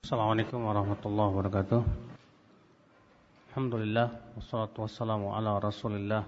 [0.00, 1.84] Assalamualaikum warahmatullahi wabarakatuh.
[3.52, 6.24] Alhamdulillah wassalatu wassalamu ala Rasulillah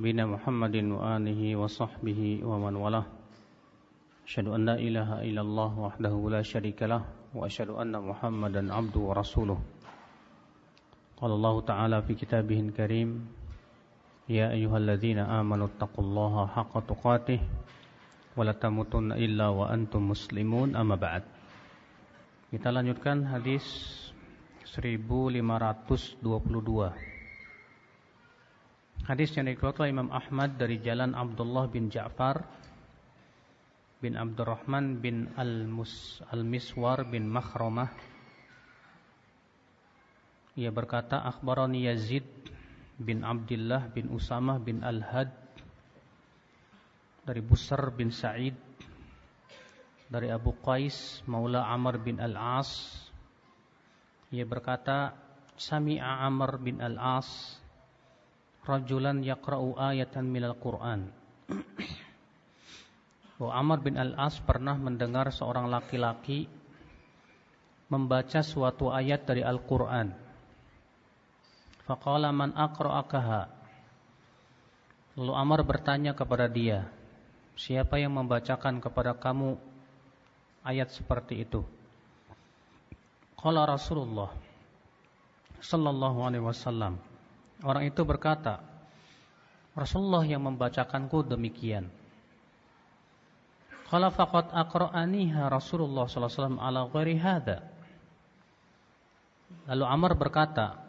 [0.00, 3.04] bina Muhammadin wa alihi wa sahbihi wa man walah.
[4.24, 7.04] Asyhadu an la ilaha illallah wahdahu la syarikalah
[7.36, 9.60] wa asyhadu anna Muhammadan abduhu wa rasuluh.
[11.20, 13.28] Qala Allah Ta'ala fi kitabihil karim
[14.24, 17.44] Ya ayyuhalladzina amanu taqullaha haqqa tuqatih
[18.32, 21.31] wa la tamutunna illa wa antum muslimun amma ba'd.
[22.52, 23.64] Kita lanjutkan hadis
[24.76, 26.20] 1522.
[29.08, 32.44] Hadis yang dikeluarkan Imam Ahmad dari jalan Abdullah bin Ja'far
[34.04, 35.32] bin Abdurrahman bin
[36.28, 37.88] Al-Miswar bin Makhramah.
[40.52, 42.28] Ia berkata, "Akhbarani Yazid
[43.00, 45.32] bin Abdullah bin Usamah bin Al-Had
[47.24, 48.71] dari Busar bin Sa'id
[50.12, 52.68] dari Abu Qais Maula Amr bin Al-As.
[54.28, 55.16] Ia berkata
[55.56, 57.56] Sami'a Amr bin Al-As
[58.68, 61.08] rajulan yaqra'u ayatan minal Qur'an.
[63.40, 66.44] Bahwa Amr bin Al-As pernah mendengar seorang laki-laki
[67.88, 70.12] membaca suatu ayat dari Al-Qur'an.
[71.88, 73.48] Faqala man aqra'akaha.
[75.16, 76.88] Lalu Amr bertanya kepada dia,
[77.56, 79.71] siapa yang membacakan kepada kamu
[80.66, 81.62] ayat seperti itu?
[83.38, 84.30] Qala Rasulullah
[85.62, 86.98] sallallahu alaihi wasallam.
[87.62, 88.62] Orang itu berkata,
[89.74, 91.86] Rasulullah yang membacakanku demikian.
[93.86, 97.58] Qala faqad aqra'aniha Rasulullah sallallahu alaihi wasallam ala ghairi hadza.
[99.70, 100.82] Lalu Amr berkata,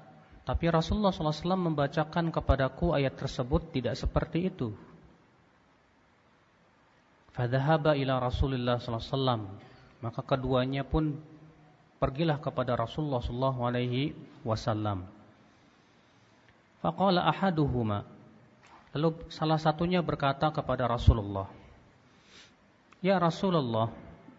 [0.43, 4.75] tapi Rasulullah SAW membacakan kepadaku ayat tersebut tidak seperti itu.
[7.33, 9.49] Fadhahaba ila Rasulullah SAW.
[9.99, 11.17] Maka keduanya pun
[11.97, 14.99] pergilah kepada Rasulullah SAW.
[16.83, 18.03] Faqala ahaduhuma.
[18.93, 21.49] Lalu salah satunya berkata kepada Rasulullah.
[23.01, 23.89] Ya Rasulullah,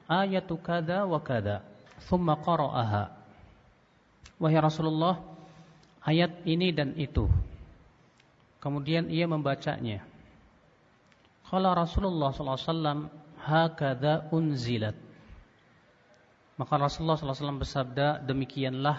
[0.06, 1.64] ayatu kada wa kada.
[2.06, 3.10] Thumma qara'aha.
[4.38, 5.18] Wahai Rasulullah,
[6.04, 7.26] ayat ini dan itu.
[8.62, 10.13] Kemudian ia membacanya.
[11.44, 13.12] Kalau Rasulullah SAW
[13.44, 14.96] hakada unzilat.
[16.54, 18.96] Maka Rasulullah SAW bersabda demikianlah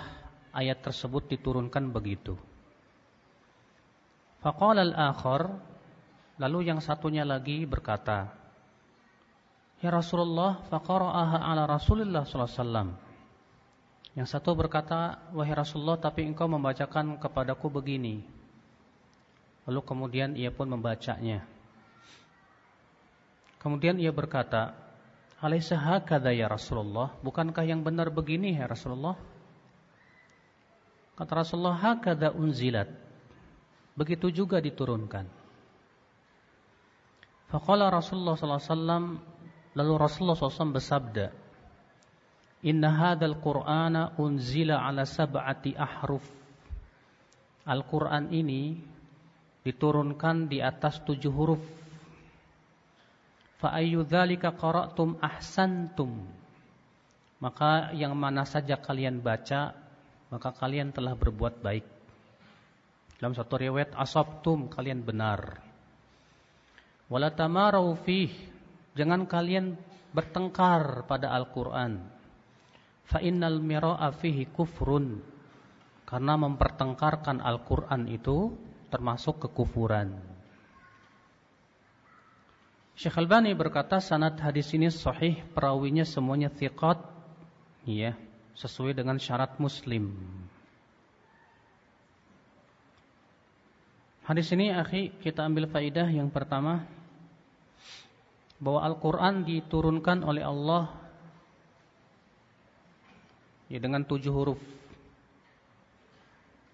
[0.53, 2.37] ayat tersebut diturunkan begitu.
[4.43, 5.57] Faqala al-akhar
[6.37, 8.29] lalu yang satunya lagi berkata,
[9.81, 12.95] Ya Rasulullah faqara'aha ala Rasulullah wasallam.
[14.15, 18.23] Yang satu berkata, wahai Rasulullah, tapi engkau membacakan kepadaku begini.
[19.67, 21.54] Lalu kemudian ia pun membacanya.
[23.65, 24.77] Kemudian ia berkata,
[25.41, 29.17] Alaysa hakadha ya Rasulullah, bukankah yang benar begini ya Rasulullah?
[31.17, 32.93] Kata Rasulullah, hakadha unzilat.
[33.97, 35.25] Begitu juga diturunkan.
[37.49, 39.05] Faqala Rasulullah sallallahu alaihi wasallam,
[39.73, 41.25] lalu Rasulullah SAW bersabda,
[42.65, 46.25] Inna hadal Qur'ana unzila ala sab'ati ahruf.
[47.65, 48.77] Al-Quran ini
[49.65, 51.84] diturunkan di atas tujuh huruf.
[53.65, 56.21] Fa'ayyu dhalika qara'tum ahsantum.
[57.41, 59.73] Maka yang mana saja kalian baca,
[60.29, 61.81] maka kalian telah berbuat baik.
[63.17, 65.65] Dalam satu riwayat asabtum kalian benar.
[67.09, 67.33] Wala
[68.05, 68.29] fih.
[68.93, 69.73] Jangan kalian
[70.13, 72.05] bertengkar pada Al-Qur'an
[73.09, 75.25] fa innal mira'a fihi kufrun
[76.05, 78.53] karena mempertengkarkan Al-Qur'an itu
[78.93, 80.34] termasuk kekufuran.
[82.95, 86.95] Syekh Albani berkata sanad hadis ini sahih, perawinya semuanya thiqat,
[87.83, 88.15] ya,
[88.55, 90.15] sesuai dengan syarat Muslim.
[94.23, 96.87] Hadis ini akhi kita ambil faidah yang pertama
[98.57, 100.89] bahwa Al-Qur'an diturunkan oleh Allah
[103.69, 104.61] ya dengan tujuh huruf.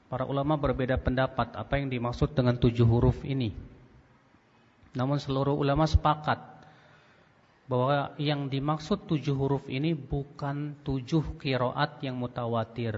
[0.08, 3.71] Para ulama berbeda pendapat apa yang dimaksud dengan tujuh huruf ini.
[4.98, 6.40] Namun seluruh ulama sepakat
[7.68, 12.96] bahwa yang dimaksud tujuh huruf ini bukan tujuh kiroat yang mutawatir.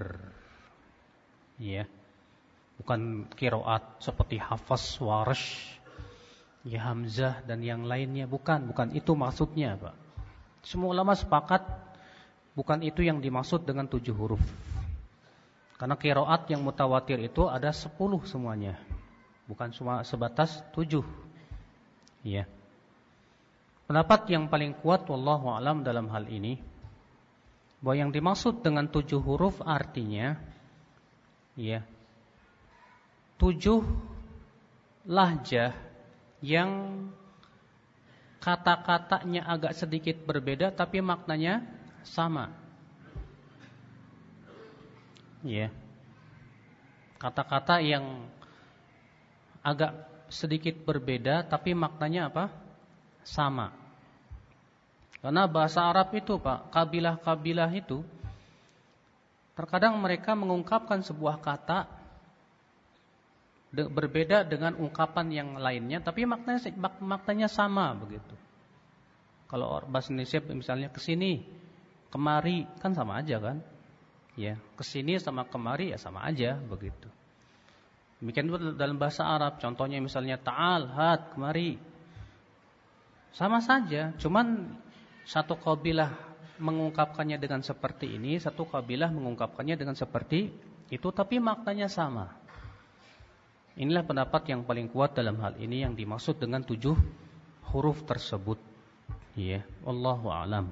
[1.61, 1.85] Ya.
[2.81, 5.77] Bukan kiroat seperti hafaz, warash,
[6.65, 8.25] ya hamzah dan yang lainnya.
[8.25, 9.95] Bukan, bukan itu maksudnya Pak.
[10.65, 11.61] Semua ulama sepakat
[12.53, 14.41] Bukan itu yang dimaksud dengan tujuh huruf.
[15.81, 18.77] Karena kiroat yang mutawatir itu ada sepuluh semuanya.
[19.49, 21.01] Bukan cuma sebatas tujuh.
[22.23, 22.47] Ya.
[23.83, 26.57] Pendapat yang paling kuat wallahu alam dalam hal ini
[27.83, 30.39] bahwa yang dimaksud dengan tujuh huruf artinya
[31.59, 31.83] ya
[33.35, 33.83] tujuh
[35.03, 35.75] lahjah
[36.39, 36.71] yang
[38.39, 41.63] kata-katanya agak sedikit berbeda tapi maknanya
[42.03, 42.51] sama.
[45.43, 45.71] Ya.
[47.19, 48.27] Kata-kata yang
[49.63, 49.95] agak
[50.33, 52.49] sedikit berbeda tapi maknanya apa?
[53.21, 53.69] Sama.
[55.21, 58.03] Karena bahasa Arab itu Pak, kabilah-kabilah itu
[59.53, 61.85] terkadang mereka mengungkapkan sebuah kata
[63.73, 68.35] berbeda dengan ungkapan yang lainnya tapi maknanya maknanya sama begitu.
[69.47, 71.45] Kalau bahasa Indonesia misalnya ke sini,
[72.09, 73.61] kemari kan sama aja kan?
[74.33, 77.05] Ya, ke sini sama kemari ya sama aja begitu.
[78.23, 81.75] Demikian juga dalam bahasa Arab, contohnya misalnya ta'al, hat, kemari.
[83.35, 84.79] Sama saja, cuman
[85.27, 86.07] satu kabilah
[86.55, 90.55] mengungkapkannya dengan seperti ini, satu kabilah mengungkapkannya dengan seperti
[90.87, 92.31] itu, tapi maknanya sama.
[93.75, 96.95] Inilah pendapat yang paling kuat dalam hal ini yang dimaksud dengan tujuh
[97.75, 98.55] huruf tersebut.
[99.35, 100.71] Ya, Allahu a'lam.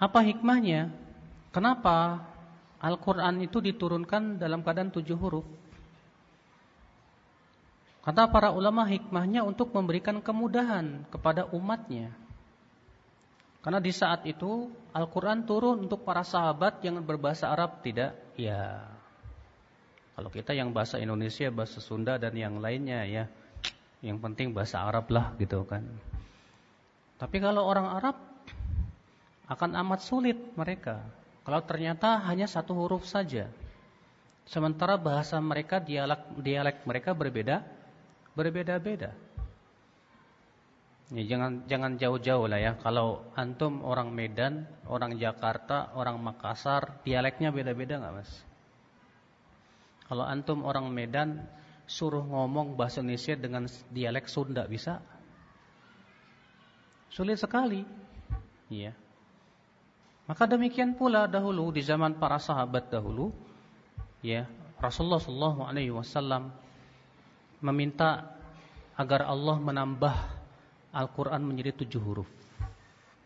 [0.00, 0.88] Apa hikmahnya?
[1.52, 2.24] Kenapa
[2.82, 5.46] Al-Quran itu diturunkan dalam keadaan tujuh huruf?
[8.02, 12.10] Kata para ulama hikmahnya untuk memberikan kemudahan kepada umatnya.
[13.62, 18.18] Karena di saat itu Al-Quran turun untuk para sahabat yang berbahasa Arab tidak.
[18.34, 18.82] Ya,
[20.18, 23.24] kalau kita yang bahasa Indonesia, bahasa Sunda dan yang lainnya ya,
[24.02, 25.86] yang penting bahasa Arab lah gitu kan.
[27.22, 28.18] Tapi kalau orang Arab
[29.46, 31.21] akan amat sulit mereka.
[31.42, 33.50] Kalau ternyata hanya satu huruf saja.
[34.46, 37.62] Sementara bahasa mereka, dialek dialek mereka berbeda
[38.34, 39.14] berbeda-beda.
[41.12, 42.72] Ya, jangan jangan jauh-jauh lah ya.
[42.80, 48.32] Kalau antum orang Medan, orang Jakarta, orang Makassar, dialeknya beda-beda nggak mas?
[50.08, 51.44] Kalau antum orang Medan,
[51.84, 55.04] suruh ngomong bahasa Indonesia dengan dialek Sunda bisa?
[57.12, 57.84] Sulit sekali.
[58.72, 58.96] Iya.
[60.32, 63.36] Maka demikian pula dahulu di zaman para sahabat dahulu,
[64.24, 64.48] ya
[64.80, 65.20] Rasulullah
[65.92, 66.48] Wasallam
[67.60, 68.32] meminta
[68.96, 70.16] agar Allah menambah
[70.88, 72.30] Al-Quran menjadi tujuh huruf.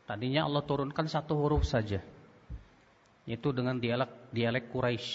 [0.03, 2.03] Tadinya Allah turunkan satu huruf saja,
[3.23, 5.15] yaitu dengan dialek dialek Quraisy.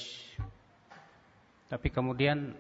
[1.68, 2.56] Tapi kemudian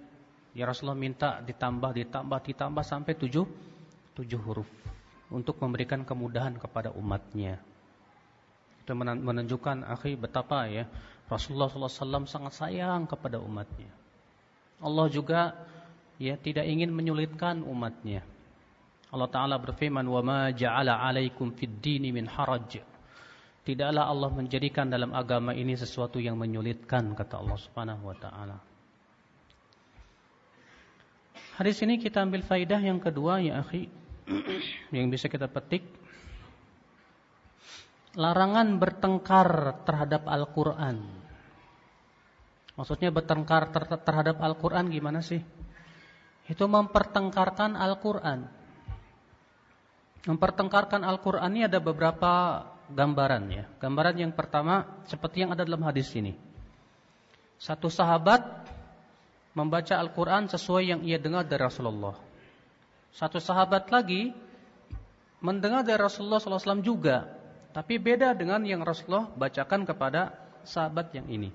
[0.51, 3.47] ya Rasulullah minta ditambah, ditambah, ditambah sampai tujuh,
[4.11, 4.67] tujuh huruf
[5.31, 7.70] untuk memberikan kemudahan kepada umatnya.
[8.81, 10.89] Itu menunjukkan akhi betapa ya
[11.31, 13.87] Rasulullah SAW sangat sayang kepada umatnya.
[14.81, 15.55] Allah juga
[16.19, 18.25] ya tidak ingin menyulitkan umatnya.
[19.11, 22.83] Allah Taala berfirman, "Wa ma ja'ala 'alaikum fid dini min haraj."
[23.61, 28.57] Tidaklah Allah menjadikan dalam agama ini sesuatu yang menyulitkan kata Allah Subhanahu wa taala.
[31.61, 33.85] Hadis ini kita ambil faidah yang kedua ya akhi
[34.97, 35.85] yang bisa kita petik
[38.17, 40.97] larangan bertengkar terhadap Al-Qur'an.
[42.75, 43.71] Maksudnya bertengkar
[44.03, 45.39] terhadap Al-Qur'an gimana sih?
[46.51, 48.43] itu mempertengkarkan Al-Quran.
[50.27, 52.61] Mempertengkarkan Al-Quran ini ada beberapa
[52.91, 53.65] gambaran ya.
[53.79, 56.35] Gambaran yang pertama seperti yang ada dalam hadis ini.
[57.55, 58.43] Satu sahabat
[59.55, 62.19] membaca Al-Quran sesuai yang ia dengar dari Rasulullah.
[63.15, 64.35] Satu sahabat lagi
[65.41, 67.40] mendengar dari Rasulullah SAW juga.
[67.71, 70.35] Tapi beda dengan yang Rasulullah bacakan kepada
[70.67, 71.49] sahabat yang ini.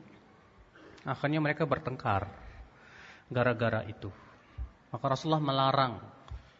[1.04, 2.26] Akhirnya mereka bertengkar.
[3.28, 4.08] Gara-gara itu.
[4.90, 6.00] Maka Rasulullah melarang.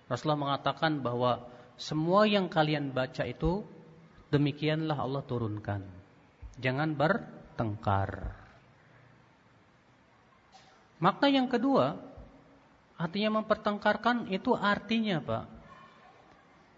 [0.07, 1.43] Rasulullah mengatakan bahwa
[1.81, 3.65] semua yang kalian baca itu
[4.29, 5.83] demikianlah Allah turunkan.
[6.61, 8.33] Jangan bertengkar.
[10.97, 11.97] Makna yang kedua,
[12.97, 15.45] artinya mempertengkarkan itu artinya Pak,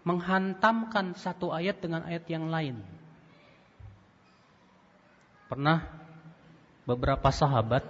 [0.03, 2.79] menghantamkan satu ayat dengan ayat yang lain.
[5.49, 5.81] Pernah
[6.85, 7.83] beberapa sahabat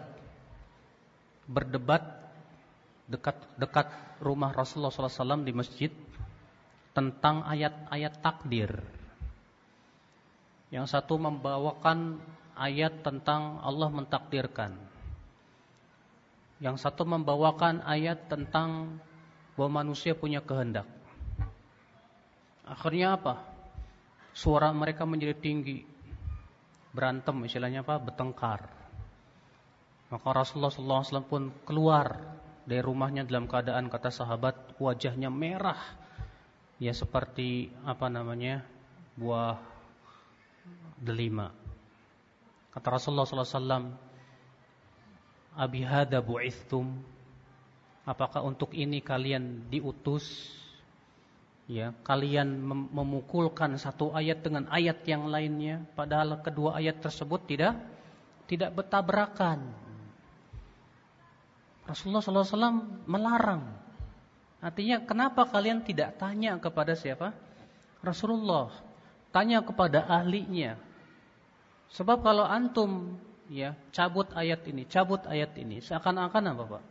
[1.49, 2.01] berdebat
[3.09, 3.89] dekat-dekat
[4.21, 5.91] rumah Rasulullah SAW di masjid
[6.93, 8.71] tentang ayat-ayat takdir.
[10.69, 12.21] Yang satu membawakan
[12.53, 14.77] ayat tentang Allah mentakdirkan.
[16.61, 18.99] Yang satu membawakan ayat tentang
[19.57, 20.85] bahwa manusia punya kehendak.
[22.69, 23.41] Akhirnya apa?
[24.31, 25.81] Suara mereka menjadi tinggi.
[26.93, 27.97] Berantem istilahnya apa?
[27.97, 28.69] Bertengkar.
[30.09, 32.17] Maka Rasulullah SAW pun keluar
[32.65, 35.77] dari rumahnya dalam keadaan kata sahabat wajahnya merah
[36.81, 38.65] ya seperti apa namanya
[39.17, 39.57] buah
[40.97, 41.51] delima.
[42.69, 43.91] Kata Rasulullah SAW,
[45.59, 47.03] Abi hada bu'ithtum.
[48.07, 50.55] Apakah untuk ini kalian diutus?
[51.69, 57.77] Ya, kalian mem memukulkan satu ayat dengan ayat yang lainnya, padahal kedua ayat tersebut tidak
[58.49, 59.69] tidak bertabrakan.
[61.85, 63.69] Rasulullah SAW melarang.
[64.65, 67.37] Artinya kenapa kalian tidak tanya kepada siapa?
[68.01, 68.73] Rasulullah.
[69.29, 70.73] Tanya kepada ahlinya.
[71.93, 73.17] Sebab kalau antum
[73.49, 76.83] ya cabut ayat ini, cabut ayat ini, seakan-akan apa Pak?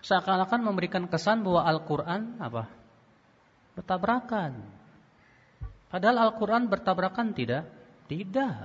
[0.00, 2.68] Seakan-akan memberikan kesan bahwa Al-Quran apa?
[3.76, 4.56] Bertabrakan.
[5.92, 7.68] Padahal Al-Quran bertabrakan tidak?
[8.08, 8.56] Tidak.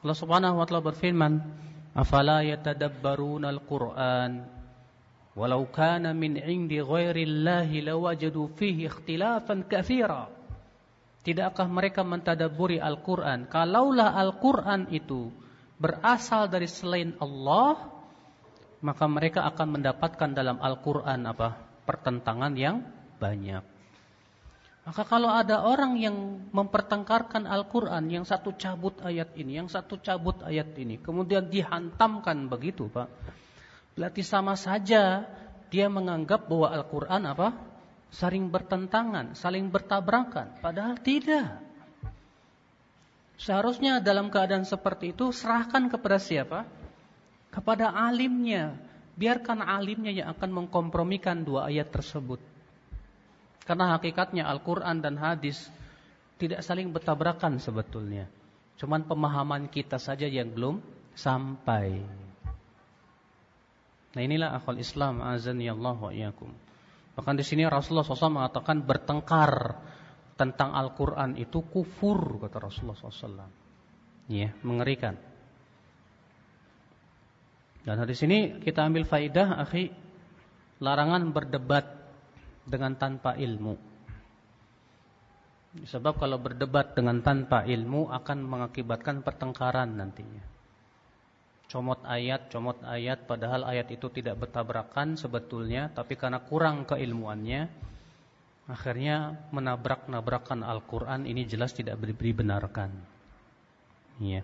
[0.00, 1.32] Allah subhanahu wa ta'ala berfirman,
[1.92, 4.46] Afala yatadabbaruna al-Quran,
[5.34, 10.30] walau kana min indi ghairillahi lawajadu fihi ikhtilafan kathira.
[11.20, 13.44] Tidakkah mereka mentadaburi Al-Quran?
[13.44, 15.28] Kalaulah Al-Quran itu
[15.76, 17.76] berasal dari selain Allah,
[18.80, 21.60] maka mereka akan mendapatkan dalam Al-Quran apa?
[21.84, 22.80] Pertentangan yang
[23.20, 23.60] banyak.
[24.80, 26.16] Maka kalau ada orang yang
[26.50, 32.88] mempertengkarkan Al-Quran, yang satu cabut ayat ini, yang satu cabut ayat ini, kemudian dihantamkan begitu
[32.88, 33.06] Pak.
[33.94, 35.28] Berarti sama saja
[35.70, 37.54] dia menganggap bahwa Al-Quran apa?
[38.10, 40.58] Saling bertentangan, saling bertabrakan.
[40.58, 41.62] Padahal tidak.
[43.38, 46.66] Seharusnya dalam keadaan seperti itu serahkan kepada siapa?
[47.54, 48.74] Kepada alimnya.
[49.14, 52.49] Biarkan alimnya yang akan mengkompromikan dua ayat tersebut.
[53.64, 55.68] Karena hakikatnya Al-Quran dan hadis
[56.40, 58.26] tidak saling bertabrakan sebetulnya.
[58.80, 60.80] Cuman pemahaman kita saja yang belum
[61.12, 62.00] sampai.
[64.16, 66.50] Nah inilah akal Islam azan ya Allah wa iyakum.
[67.14, 69.76] Bahkan di sini Rasulullah SAW mengatakan bertengkar
[70.40, 73.52] tentang Al-Quran itu kufur kata Rasulullah SAW.
[74.32, 75.20] Ya, mengerikan.
[77.84, 79.92] Dan di sini kita ambil faidah, akhi,
[80.80, 81.99] larangan berdebat
[82.70, 83.74] dengan tanpa ilmu.
[85.70, 90.42] Sebab kalau berdebat dengan tanpa ilmu akan mengakibatkan pertengkaran nantinya.
[91.70, 97.70] Comot ayat, comot ayat padahal ayat itu tidak bertabrakan sebetulnya tapi karena kurang keilmuannya
[98.66, 102.90] akhirnya menabrak-nabrakan Al-Qur'an ini jelas tidak dibenarkan.
[104.18, 104.42] Iya.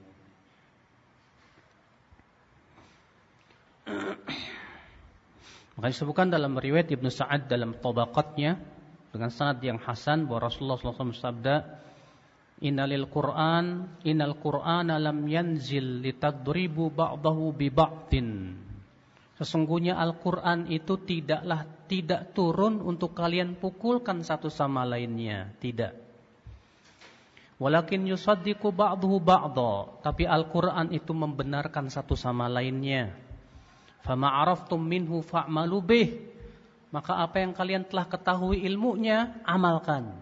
[5.76, 8.56] Maka disebutkan dalam riwayat Ibnu Sa'ad dalam tabaqatnya
[9.12, 11.54] dengan sanad yang hasan bahwa Rasulullah SAW bersabda,
[12.64, 18.56] "Innalil Qur'an, innal Qur'ana lam yanzil litadribu ba'dahu bi ba'din."
[19.36, 25.92] Sesungguhnya Al-Qur'an itu tidaklah tidak turun untuk kalian pukulkan satu sama lainnya, tidak.
[27.60, 33.25] Walakin yusaddiqu ba'dahu ba'dha, tapi Al-Qur'an itu membenarkan satu sama lainnya.
[34.06, 36.08] Fama araftum minhu fa'malu bih.
[36.94, 40.14] Maka apa yang kalian telah ketahui ilmunya, amalkan.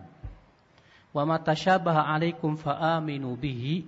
[1.12, 3.84] Wa ma tashabaha 'alaikum fa'aminu bihi.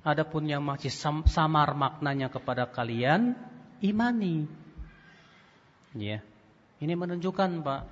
[0.00, 0.88] Adapun yang masih
[1.28, 3.36] samar maknanya kepada kalian,
[3.84, 4.48] imani.
[5.92, 6.24] Ya.
[6.80, 7.82] Ini menunjukkan, Pak,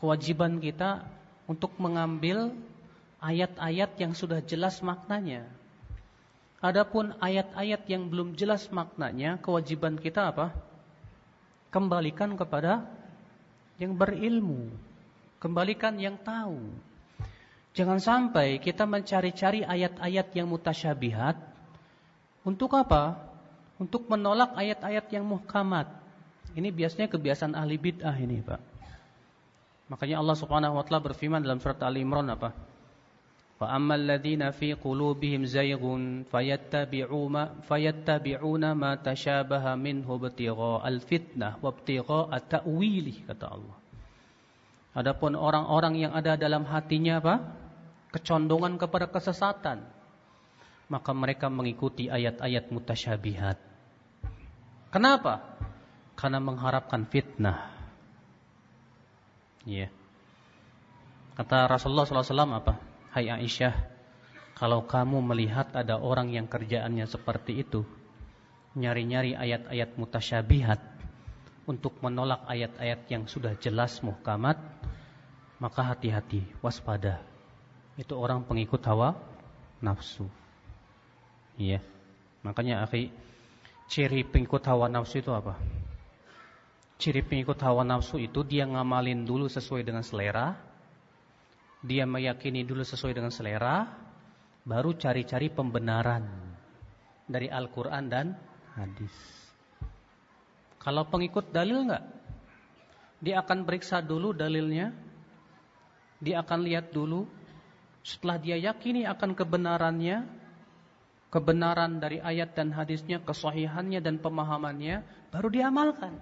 [0.00, 1.06] kewajiban kita
[1.46, 2.56] untuk mengambil
[3.22, 5.46] ayat-ayat yang sudah jelas maknanya.
[6.64, 10.56] Adapun ayat-ayat yang belum jelas maknanya, kewajiban kita apa?
[11.68, 12.88] Kembalikan kepada
[13.76, 14.72] yang berilmu.
[15.36, 16.56] Kembalikan yang tahu.
[17.76, 21.36] Jangan sampai kita mencari-cari ayat-ayat yang mutasyabihat.
[22.48, 23.20] Untuk apa?
[23.76, 25.84] Untuk menolak ayat-ayat yang muhkamat.
[26.56, 28.62] Ini biasanya kebiasaan ahli bid'ah ini, Pak.
[29.92, 32.56] Makanya Allah Subhanahu wa taala berfirman dalam surat Ali Imran apa?
[33.59, 35.83] فأما الذين في قلوبهم زيغ
[36.31, 37.35] فيتبعون
[37.67, 43.77] فيتبعون ما تشابه منه ابتغاء الفتنة وابتغاء تأويله kata Allah.
[44.95, 47.35] Adapun orang-orang yang ada dalam hatinya apa?
[48.15, 49.83] Kecondongan kepada kesesatan.
[50.89, 53.59] Maka mereka mengikuti ayat-ayat mutasyabihat.
[54.89, 55.45] Kenapa?
[56.17, 57.69] Karena mengharapkan fitnah.
[59.67, 59.85] Ya.
[59.85, 59.89] Yeah.
[61.37, 62.89] Kata Rasulullah SAW apa?
[63.14, 63.70] Hai Aisyah,
[64.58, 67.86] kalau kamu melihat ada orang yang kerjaannya seperti itu,
[68.74, 70.82] nyari-nyari ayat-ayat mutasyabihat
[71.62, 74.58] untuk menolak ayat-ayat yang sudah jelas muhkamat,
[75.62, 77.22] maka hati-hati, waspada.
[77.94, 79.14] Itu orang pengikut hawa
[79.78, 80.26] nafsu.
[81.54, 81.78] Iya.
[82.42, 83.14] Makanya akhi,
[83.86, 85.54] ciri pengikut hawa nafsu itu apa?
[86.98, 90.73] Ciri pengikut hawa nafsu itu dia ngamalin dulu sesuai dengan selera,
[91.84, 94.04] dia meyakini dulu sesuai dengan selera,
[94.64, 96.24] Baru cari-cari pembenaran
[97.28, 98.32] dari Al-Quran dan
[98.72, 99.12] hadis.
[100.80, 102.04] Kalau pengikut dalil enggak?
[103.20, 104.88] Dia akan periksa dulu dalilnya.
[106.16, 107.28] Dia akan lihat dulu.
[108.00, 110.24] Setelah dia yakini akan kebenarannya,
[111.28, 116.16] kebenaran dari ayat dan hadisnya, kesahihannya dan pemahamannya, baru diamalkan.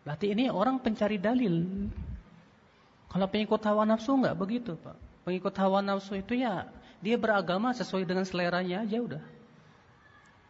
[0.00, 1.88] Berarti ini orang pencari dalil.
[3.12, 4.96] Kalau pengikut hawa nafsu enggak begitu, Pak.
[5.28, 6.64] Pengikut hawa nafsu itu ya
[7.04, 9.20] dia beragama sesuai dengan seleranya aja udah.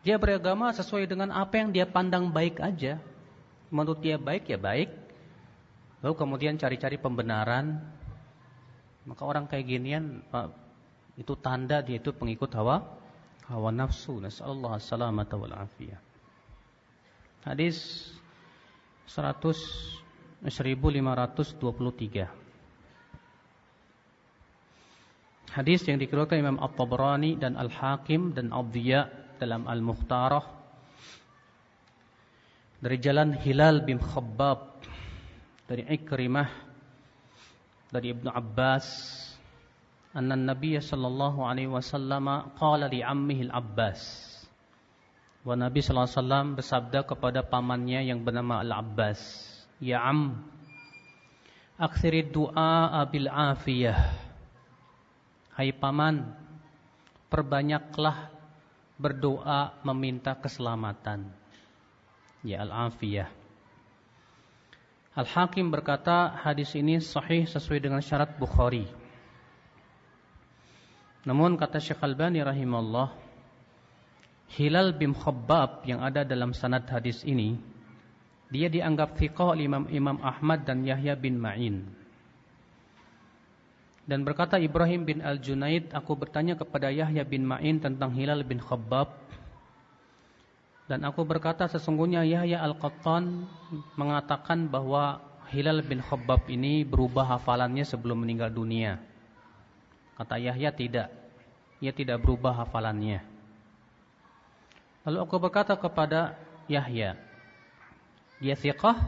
[0.07, 3.02] Dia beragama sesuai dengan apa yang dia pandang baik aja.
[3.66, 4.95] Menurut dia baik ya baik.
[6.07, 7.83] Lalu kemudian cari-cari pembenaran.
[9.02, 10.23] Maka orang kayak ginian
[11.19, 12.87] itu tanda dia itu pengikut hawa
[13.50, 14.23] hawa nafsu.
[14.23, 15.99] Nasallahu salamata wal afiyah.
[17.42, 18.07] Hadis
[19.11, 20.02] 100
[20.42, 22.41] 1523
[25.52, 29.04] Hadis yang dikeluarkan Imam At-Tabrani dan Al-Hakim dan Abdiya
[29.37, 30.40] dalam Al-Mukhtarah
[32.80, 34.80] dari jalan Hilal bin Khabbab
[35.68, 36.49] dari Ikrimah
[37.92, 38.87] dari Ibnu Abbas
[40.16, 44.00] anna Nabi sallallahu alaihi wasallam qala li ammihi Al-Abbas
[45.44, 49.21] wa Nabi sallallahu alaihi wasallam bersabda kepada pamannya yang bernama Al-Abbas
[49.85, 50.49] ya am
[51.76, 54.22] aksirid du'a bil afiyah
[55.52, 56.32] Hai paman,
[57.28, 58.32] perbanyaklah
[58.97, 61.28] berdoa meminta keselamatan.
[62.40, 63.28] Ya al-afiyah.
[65.12, 68.88] Al-Hakim berkata hadis ini sahih sesuai dengan syarat Bukhari.
[71.28, 73.12] Namun kata Syekh Al-Bani rahimahullah,
[74.56, 77.61] Hilal bin Khabbab yang ada dalam sanad hadis ini,
[78.49, 82.01] dia dianggap fiqh oleh Imam Imam Ahmad dan Yahya bin Ma'in.
[84.02, 89.14] Dan berkata Ibrahim bin Al-Junaid, aku bertanya kepada Yahya bin Ma'in tentang Hilal bin Khabbab.
[90.91, 93.47] Dan aku berkata sesungguhnya Yahya Al-Qattan
[93.95, 95.23] mengatakan bahwa
[95.54, 98.99] Hilal bin Khabbab ini berubah hafalannya sebelum meninggal dunia.
[100.19, 101.08] Kata Yahya tidak.
[101.78, 103.23] Ia tidak berubah hafalannya.
[105.06, 106.34] Lalu aku berkata kepada
[106.67, 107.19] Yahya,
[108.43, 108.99] dia thiqah?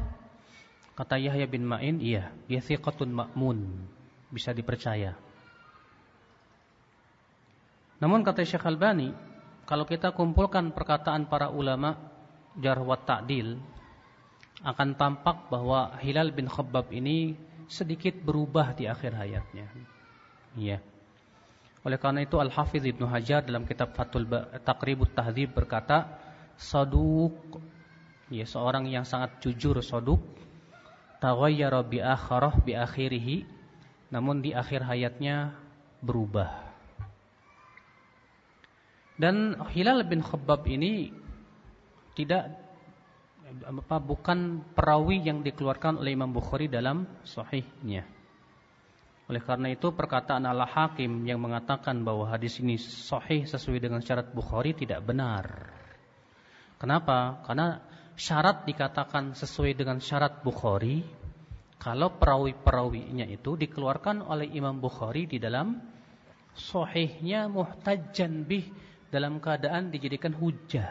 [0.94, 3.90] Kata Yahya bin Ma'in, iya, dia thiqatun ma'mun
[4.34, 5.14] bisa dipercaya.
[8.02, 9.14] Namun kata Syekh Albani,
[9.62, 11.94] kalau kita kumpulkan perkataan para ulama
[12.58, 13.54] jarh wa ta'dil,
[14.66, 17.38] akan tampak bahwa Hilal bin Khabbab ini
[17.70, 19.70] sedikit berubah di akhir hayatnya.
[20.58, 20.78] Iya.
[21.84, 24.24] Oleh karena itu Al-Hafidh Ibnu Hajar dalam kitab Fathul
[24.64, 26.16] Taqribut Tahdzib berkata,
[26.56, 27.60] "Saduq"
[28.32, 30.20] ya seorang yang sangat jujur saduk
[31.20, 33.44] taghayyara bi akhirah bi akhirih
[34.14, 35.58] namun di akhir hayatnya
[35.98, 36.70] berubah.
[39.18, 41.10] Dan Hilal bin Khabbab ini
[42.14, 42.54] tidak
[43.66, 48.06] apa bukan perawi yang dikeluarkan oleh Imam Bukhari dalam sahihnya.
[49.26, 54.78] Oleh karena itu perkataan Al-Hakim yang mengatakan bahwa hadis ini sahih sesuai dengan syarat Bukhari
[54.78, 55.74] tidak benar.
[56.78, 57.42] Kenapa?
[57.46, 57.82] Karena
[58.14, 61.23] syarat dikatakan sesuai dengan syarat Bukhari
[61.78, 65.78] kalau perawi-perawinya itu dikeluarkan oleh Imam Bukhari di dalam
[66.54, 68.70] sahihnya muhtajjan bih
[69.10, 70.90] dalam keadaan dijadikan hujah.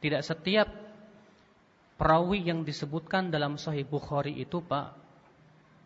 [0.00, 0.68] Tidak setiap
[2.00, 4.96] perawi yang disebutkan dalam sahih Bukhari itu Pak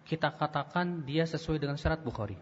[0.05, 2.37] kita katakan dia sesuai dengan syarat Bukhari.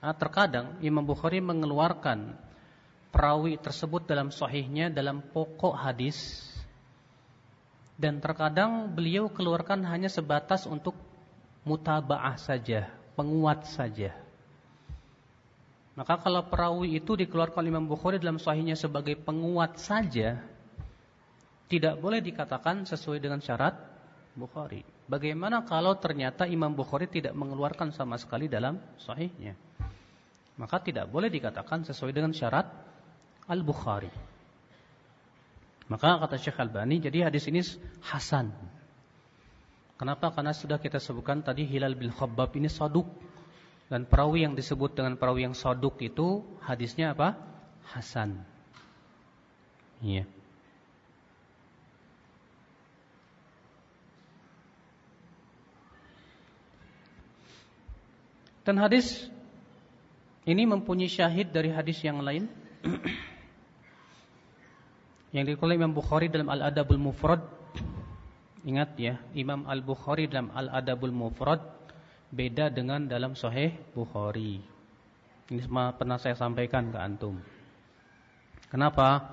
[0.00, 2.34] Nah, terkadang Imam Bukhari mengeluarkan
[3.12, 6.44] perawi tersebut dalam sahihnya dalam pokok hadis
[7.96, 10.96] dan terkadang beliau keluarkan hanya sebatas untuk
[11.64, 14.12] mutabaah saja, penguat saja.
[15.96, 20.44] Maka kalau perawi itu dikeluarkan Imam Bukhari dalam sahihnya sebagai penguat saja,
[21.72, 23.74] tidak boleh dikatakan sesuai dengan syarat
[24.36, 24.84] Bukhari.
[25.08, 29.56] Bagaimana kalau ternyata Imam Bukhari tidak mengeluarkan sama sekali dalam sahihnya?
[30.60, 32.68] Maka tidak boleh dikatakan sesuai dengan syarat
[33.48, 34.35] Al-Bukhari.
[35.86, 37.62] Maka kata Syekh Albani, jadi hadis ini
[38.02, 38.50] hasan.
[39.96, 40.34] Kenapa?
[40.34, 43.06] Karena sudah kita sebutkan tadi Hilal bin Khabbab ini saduk.
[43.86, 47.38] Dan perawi yang disebut dengan perawi yang saduk itu hadisnya apa?
[47.94, 48.42] Hasan.
[50.02, 50.26] Iya.
[58.66, 59.30] Dan hadis
[60.42, 62.50] ini mempunyai syahid dari hadis yang lain.
[65.36, 67.44] yang dikeluarkan Imam Bukhari dalam Al-Adabul Mufrad.
[68.64, 71.60] Ingat ya, Imam Al-Bukhari dalam Al-Adabul Mufrad
[72.32, 74.64] beda dengan dalam Sahih Bukhari.
[75.52, 77.36] Ini semua pernah saya sampaikan ke antum.
[78.72, 79.30] Kenapa?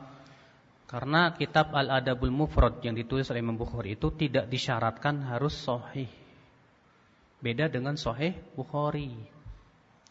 [0.91, 6.11] Karena kitab Al-Adabul Mufrad yang ditulis oleh Imam Bukhari itu tidak disyaratkan harus sahih.
[7.39, 9.15] Beda dengan sahih Bukhari.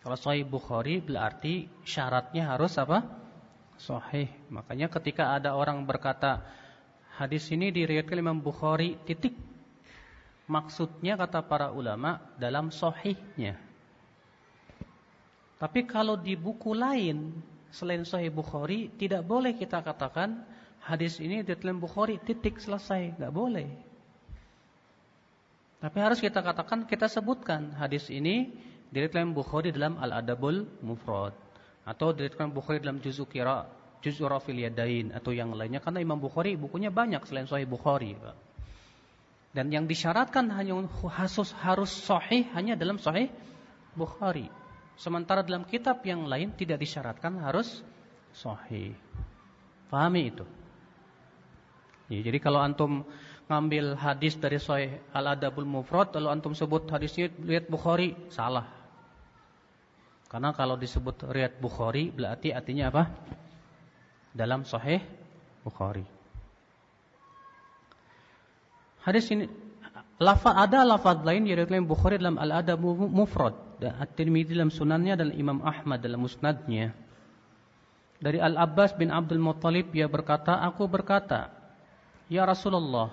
[0.02, 3.21] Kalau sahih Bukhari berarti syaratnya harus apa?
[3.80, 4.28] Sahih.
[4.52, 6.44] Makanya ketika ada orang berkata
[7.16, 9.36] hadis ini diriwayatkan Imam Bukhari titik.
[10.50, 13.56] Maksudnya kata para ulama dalam sahihnya.
[15.62, 17.30] Tapi kalau di buku lain
[17.70, 20.42] selain Sahih Bukhari tidak boleh kita katakan
[20.82, 23.70] hadis ini di dalam Bukhari titik selesai, nggak boleh.
[25.78, 28.50] Tapi harus kita katakan kita sebutkan hadis ini
[28.90, 31.41] diriwayatkan Bukhari dalam Al-Adabul Mufrad
[31.82, 33.66] atau diriwayatkan Bukhari dalam juz'u qira,
[34.02, 38.14] juz'u rafil yadain atau yang lainnya karena Imam Bukhari bukunya banyak selain Sahih Bukhari.
[39.52, 40.80] Dan yang disyaratkan hanya
[41.12, 43.28] harus harus sahih hanya dalam Sahih
[43.92, 44.48] Bukhari.
[44.96, 47.84] Sementara dalam kitab yang lain tidak disyaratkan harus
[48.32, 48.96] sahih.
[49.92, 50.44] Pahami itu.
[52.08, 53.04] Ya, jadi kalau antum
[53.48, 58.81] ngambil hadis dari Sahih Al-Adabul Mufrad lalu antum sebut hadisnya riwayat Bukhari, salah.
[60.32, 63.04] Karena kalau disebut riwayat Bukhari berarti artinya apa?
[64.32, 65.04] Dalam Sahih
[65.60, 66.08] Bukhari.
[69.04, 69.44] Hadis ini
[70.16, 72.80] lafaz ada lafaz lain yang diriwayatkan Bukhari dalam Al-Adab
[73.12, 76.96] Mufrad dan At-Tirmidzi dalam sunannya dan Imam Ahmad dalam musnadnya.
[78.16, 81.52] Dari Al-Abbas bin Abdul Muttalib ia berkata, aku berkata,
[82.32, 83.12] Ya Rasulullah,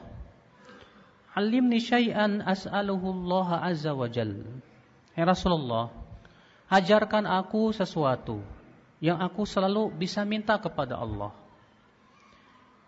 [1.35, 4.31] alimni syai'an as'aluhu Allah azza wa jal.
[5.17, 5.98] Ya Rasulullah,
[6.69, 8.39] ajarkan aku sesuatu
[9.01, 11.33] yang aku selalu bisa minta kepada Allah.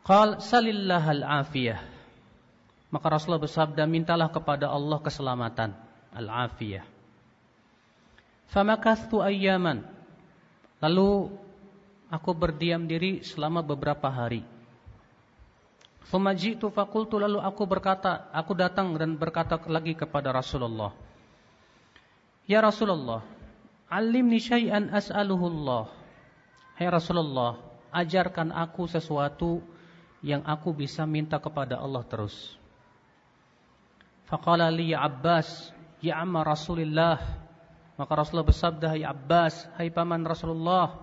[0.05, 1.81] Qal salillahal afiyah.
[2.91, 5.71] Maka Rasulullah bersabda, mintalah kepada Allah keselamatan,
[6.11, 6.83] al-afiyah.
[8.51, 9.87] Famakathtu ayyaman.
[10.83, 11.31] Lalu
[12.11, 14.43] aku berdiam diri selama beberapa hari.
[16.11, 20.91] Fumajitu fakultu lalu aku berkata, aku datang dan berkata lagi kepada Rasulullah.
[22.43, 23.23] Ya Rasulullah,
[23.91, 25.91] alimni syai'an as'aluhu Allah.
[26.79, 27.59] Hai Rasulullah,
[27.91, 29.59] ajarkan aku sesuatu
[30.23, 32.55] yang aku bisa minta kepada Allah terus.
[34.31, 37.19] Faqala li ya Abbas, ya amma Rasulillah,
[37.99, 40.95] maka Rasulullah bersabda, "Hai Abbas, hai paman Rasulullah,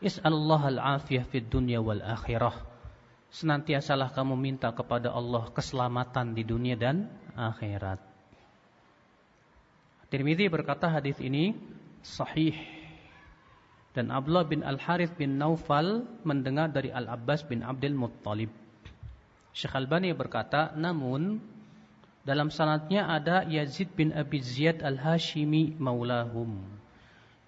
[0.00, 2.56] is'alullah al-afiyah fid dunya wal akhirah."
[3.34, 7.98] Senantiasalah kamu minta kepada Allah keselamatan di dunia dan akhirat.
[10.06, 11.73] Tirmizi berkata hadis ini
[12.04, 12.54] sahih.
[13.96, 18.52] Dan Abdullah bin Al-Harith bin Naufal mendengar dari Al-Abbas bin Abdul Muttalib.
[19.54, 21.38] Syekh Albani berkata, namun
[22.26, 26.58] dalam sanatnya ada Yazid bin Abi Ziyad al-Hashimi maulahum.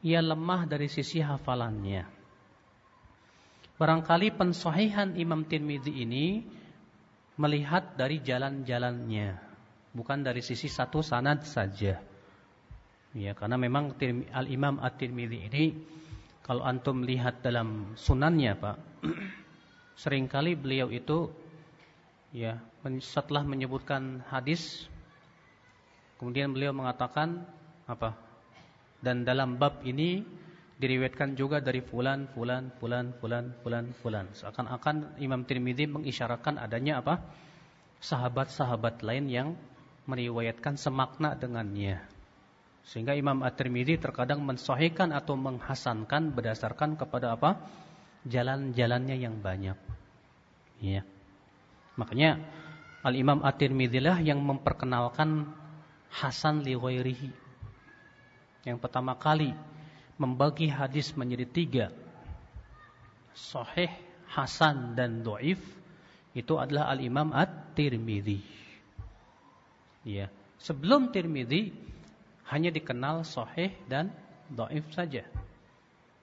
[0.07, 2.07] Ia lemah dari sisi hafalannya.
[3.77, 6.47] Barangkali pensahihan Imam Tirmidzi ini
[7.37, 9.37] melihat dari jalan-jalannya,
[9.93, 12.01] bukan dari sisi satu sanad saja.
[13.17, 13.97] Ya, karena memang
[14.29, 15.65] Al-Imam At-Tirmidzi ini
[16.45, 18.77] kalau antum lihat dalam sunannya, Pak,
[20.05, 21.33] sering kali beliau itu
[22.29, 22.61] ya
[23.01, 24.85] setelah menyebutkan hadis
[26.21, 27.49] kemudian beliau mengatakan
[27.89, 28.13] apa
[29.01, 30.21] dan dalam bab ini
[30.77, 34.29] diriwayatkan juga dari fulan fulan fulan fulan fulan fulan.
[34.37, 37.25] Seakan-akan Imam Tirmidzi mengisyaratkan adanya apa
[38.05, 39.49] sahabat-sahabat lain yang
[40.05, 42.16] meriwayatkan semakna dengannya
[42.87, 47.59] sehingga Imam At-Tirmidzi terkadang mensahihkan atau menghasankan berdasarkan kepada apa
[48.27, 49.75] jalan-jalannya yang banyak
[50.79, 51.03] ya
[51.99, 52.39] makanya
[53.07, 55.47] Al-Imam At-Tirmidzi yang memperkenalkan
[56.11, 57.31] Hasan li ghairihi.
[58.67, 59.55] Yang pertama kali
[60.19, 61.87] membagi hadis menjadi tiga.
[63.37, 63.93] Sahih,
[64.27, 65.61] Hasan dan Do'if
[66.35, 68.41] itu adalah Al-Imam At-Tirmidzi.
[70.03, 70.27] Ya.
[70.59, 71.71] Sebelum Tirmidzi
[72.47, 74.15] hanya dikenal sahih dan
[74.51, 75.27] do'if saja.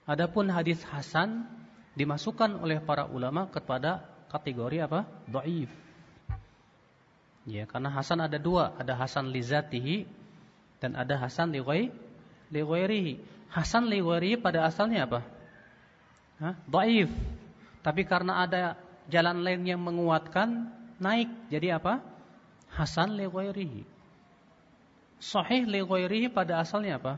[0.03, 1.47] Adapun hadis hasan
[1.95, 5.07] dimasukkan oleh para ulama kepada kategori apa?
[5.29, 5.83] Do'if.
[7.43, 10.07] Ya, karena Hasan ada dua, ada Hasan lizatihi
[10.79, 13.19] dan ada Hasan li ghairihi.
[13.51, 15.21] Hasan li ghairihi pada asalnya apa?
[16.39, 16.55] Hah?
[16.67, 17.11] Dhaif.
[17.83, 18.79] Tapi karena ada
[19.11, 20.71] jalan lain yang menguatkan,
[21.03, 21.99] naik jadi apa?
[22.71, 23.92] Hasan li ghairihi.
[25.23, 27.15] Sahih li ghairihi pada asalnya apa?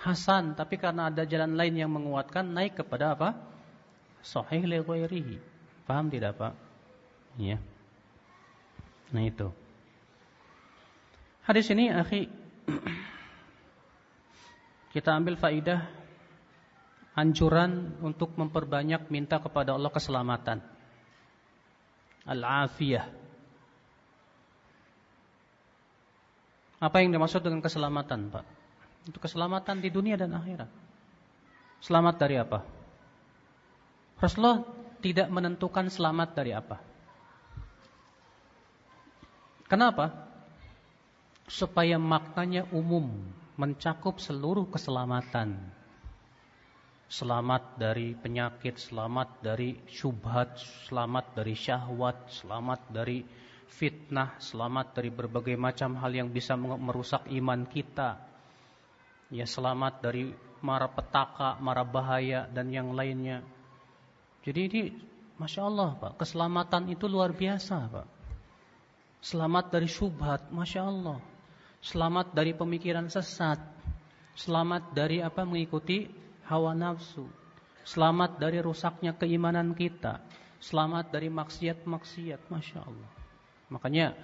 [0.00, 3.36] Hasan, tapi karena ada jalan lain yang menguatkan, naik kepada apa?
[4.24, 5.36] Sahih li ghairihi.
[5.84, 6.56] Paham tidak, Pak?
[7.36, 7.60] Iya.
[9.12, 9.52] Nah itu.
[11.44, 12.28] Hadis ini akhi
[14.94, 15.88] kita ambil faidah
[17.16, 20.60] anjuran untuk memperbanyak minta kepada Allah keselamatan.
[22.28, 23.27] Al-afiyah.
[26.78, 28.44] Apa yang dimaksud dengan keselamatan, Pak?
[29.10, 30.70] Itu keselamatan di dunia dan akhirat.
[31.82, 32.62] Selamat dari apa?
[34.18, 34.62] Rasulullah
[34.98, 36.78] tidak menentukan selamat dari apa.
[39.66, 40.26] Kenapa?
[41.50, 43.10] Supaya maknanya umum,
[43.58, 45.58] mencakup seluruh keselamatan.
[47.08, 53.24] Selamat dari penyakit, selamat dari syubhat, selamat dari syahwat, selamat dari
[53.68, 58.18] fitnah, selamat dari berbagai macam hal yang bisa merusak iman kita.
[59.28, 60.32] Ya selamat dari
[60.64, 63.44] mara petaka, mara bahaya dan yang lainnya.
[64.42, 64.82] Jadi ini
[65.38, 68.08] Masya Allah Pak, keselamatan itu luar biasa Pak.
[69.22, 71.18] Selamat dari syubhat, Masya Allah.
[71.78, 73.58] Selamat dari pemikiran sesat.
[74.34, 76.06] Selamat dari apa mengikuti
[76.46, 77.26] hawa nafsu.
[77.82, 80.22] Selamat dari rusaknya keimanan kita.
[80.58, 82.50] Selamat dari maksiat-maksiat.
[82.50, 83.17] Masya Allah.
[83.68, 84.16] Makanya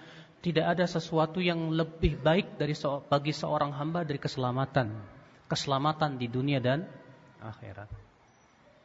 [0.45, 2.77] tidak ada sesuatu yang lebih baik dari
[3.09, 4.93] bagi seorang hamba dari keselamatan.
[5.49, 6.85] Keselamatan di dunia dan
[7.41, 7.89] akhirat.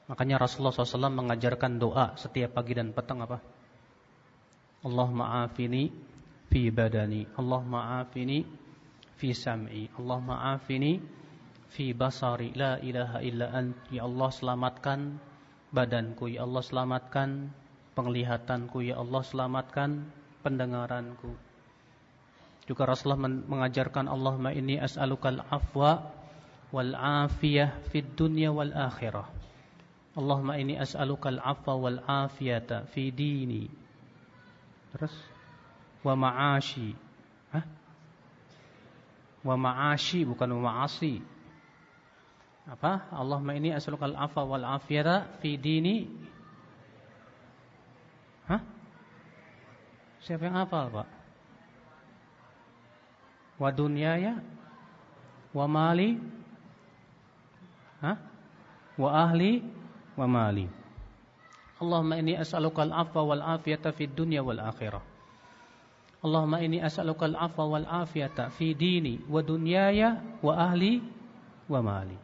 [0.07, 3.43] Makanya Rasulullah SAW mengajarkan doa setiap pagi dan petang apa?
[4.87, 5.91] Allah ma'afini
[6.47, 7.27] fi badani.
[7.35, 8.41] Allah ma'afini
[9.19, 9.91] fi sam'i.
[9.99, 10.91] Allah ma'afini
[11.69, 12.55] fi basari.
[12.55, 13.75] La ilaha illa ant.
[13.91, 15.19] Ya Allah selamatkan
[15.75, 16.31] badanku.
[16.31, 17.51] Ya Allah selamatkan
[17.93, 18.81] penglihatanku.
[18.87, 20.09] Ya Allah selamatkan
[20.41, 21.31] pendengaranku.
[22.69, 26.05] Juga Rasulullah mengajarkan Allahumma inni as'alukal afwa
[26.69, 29.25] wal afiyah fid dunya wal akhirah.
[30.13, 33.65] Allahumma inni as'alukal afwa wal afiyata fi dini.
[34.93, 35.13] Terus
[36.05, 36.93] wa ma'ashi.
[37.53, 37.65] Hah?
[39.41, 41.21] Wa ma'ashi bukan wa ma'asi.
[42.69, 43.09] Apa?
[43.09, 46.05] Allahumma inni as'alukal afwa wal afiyata fi dini.
[50.29, 51.09] Siapa yang hafal, Pak?
[53.57, 54.37] Wa dunyaya
[55.57, 56.21] wa mali
[57.97, 58.13] Hah?
[58.93, 59.65] Wa ahli
[60.13, 60.69] wa mali.
[61.81, 65.01] Allahumma inni as'aluka al-afwa wal afiyata fid dunya wal akhirah.
[66.21, 71.01] Allahumma inni as'aluka al-afwa wal afiyata fi dini wa dunyaya wa ahli
[71.65, 72.19] wa mali.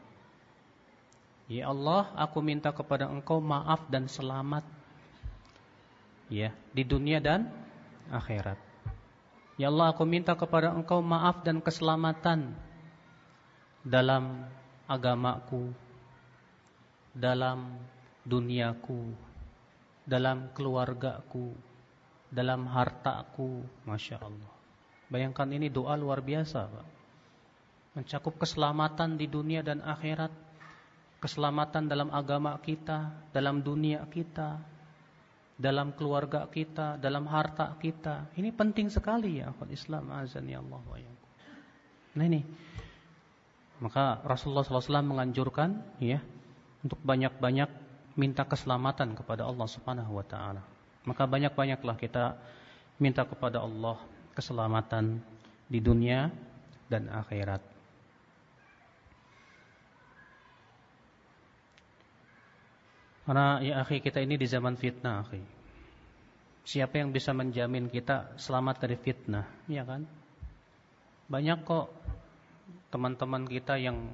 [1.50, 4.62] Ya Allah, aku minta kepada Engkau maaf dan selamat.
[6.30, 7.65] Ya, di dunia dan
[8.12, 8.60] akhirat.
[9.56, 12.52] Ya Allah, aku minta kepada Engkau maaf dan keselamatan
[13.86, 14.44] dalam
[14.84, 15.72] agamaku,
[17.16, 17.80] dalam
[18.28, 19.16] duniaku,
[20.04, 21.56] dalam keluargaku,
[22.28, 24.54] dalam hartaku, masya Allah.
[25.08, 26.88] Bayangkan ini doa luar biasa, Pak.
[27.96, 30.34] Mencakup keselamatan di dunia dan akhirat,
[31.24, 34.60] keselamatan dalam agama kita, dalam dunia kita,
[35.56, 38.32] dalam keluarga kita, dalam harta kita.
[38.36, 40.98] Ini penting sekali ya, akhwat Islam azan ya Allah wa
[42.16, 42.42] Nah ini,
[43.84, 46.24] maka Rasulullah SAW menganjurkan ya
[46.80, 47.68] untuk banyak-banyak
[48.16, 50.64] minta keselamatan kepada Allah Subhanahu wa taala.
[51.04, 52.40] Maka banyak-banyaklah kita
[53.00, 54.00] minta kepada Allah
[54.32, 55.20] keselamatan
[55.68, 56.32] di dunia
[56.88, 57.75] dan akhirat.
[63.26, 65.42] Karena ya akhi kita ini di zaman fitnah, akhi.
[66.66, 70.06] Siapa yang bisa menjamin kita selamat dari fitnah, ya kan?
[71.26, 71.90] Banyak kok
[72.94, 74.14] teman-teman kita yang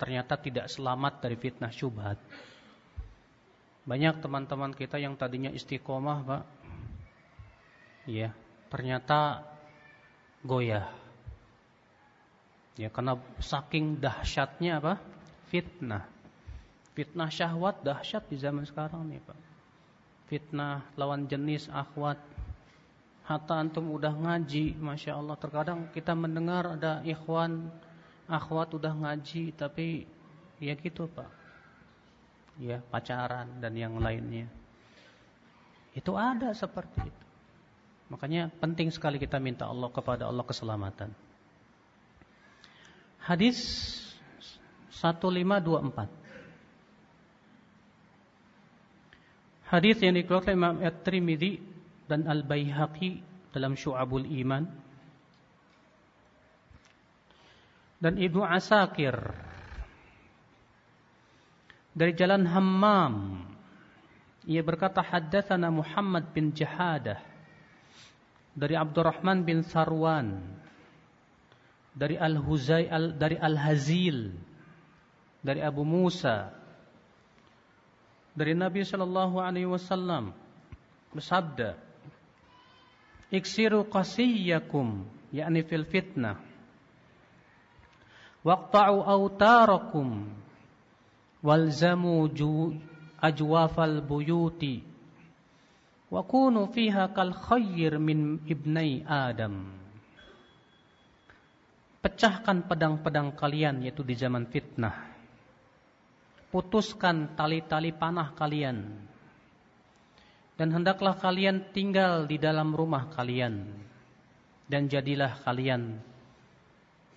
[0.00, 2.16] ternyata tidak selamat dari fitnah syubhat.
[3.84, 6.44] Banyak teman-teman kita yang tadinya istiqomah, Pak.
[8.08, 8.32] Ya,
[8.72, 9.44] ternyata
[10.42, 10.90] goyah.
[12.76, 15.00] Ya, karena saking dahsyatnya apa?
[15.52, 16.15] Fitnah.
[16.96, 19.36] Fitnah syahwat dahsyat di zaman sekarang nih Pak.
[20.32, 22.16] Fitnah lawan jenis akhwat.
[23.28, 25.36] Hatta antum udah ngaji, Masya Allah.
[25.36, 27.68] Terkadang kita mendengar ada ikhwan,
[28.24, 30.08] akhwat udah ngaji, tapi
[30.56, 31.28] ya gitu Pak.
[32.56, 34.48] Ya pacaran dan yang lainnya.
[35.92, 37.24] Itu ada seperti itu.
[38.08, 41.12] Makanya penting sekali kita minta Allah kepada Allah keselamatan.
[43.20, 43.58] Hadis
[44.96, 46.25] 1524
[49.66, 51.58] Hadis yang dikeluarkan Imam At-Tirmidzi
[52.06, 53.18] dan Al-Baihaqi
[53.50, 54.62] dalam Syu'abul Iman.
[57.98, 59.16] Dan Ibnu Asakir
[61.96, 63.40] dari jalan Hammam
[64.46, 67.18] ia berkata haddatsana Muhammad bin Jahadah
[68.52, 70.38] dari Abdurrahman bin Sarwan
[71.96, 74.36] dari Al-Huzai al, dari Al-Hazil
[75.40, 76.52] dari Abu Musa
[78.36, 80.36] dari Nabi sallallahu alaihi wasallam
[81.16, 81.80] bersabda
[83.26, 85.02] Iksiru qasiyakum
[85.34, 86.38] yakni fil fitnah.
[88.46, 90.30] Waqta'u autarakum
[91.42, 92.30] walzamu
[93.18, 94.86] ajwafal buyuti
[96.06, 99.74] wa kunu fiha kal khayr min ibnai adam.
[101.98, 105.15] Pecahkan pedang-pedang kalian yaitu di zaman fitnah
[106.56, 108.96] putuskan tali-tali panah kalian
[110.56, 113.68] dan hendaklah kalian tinggal di dalam rumah kalian
[114.64, 116.00] dan jadilah kalian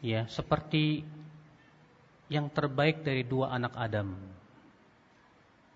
[0.03, 1.07] ya seperti
[2.27, 4.11] yang terbaik dari dua anak Adam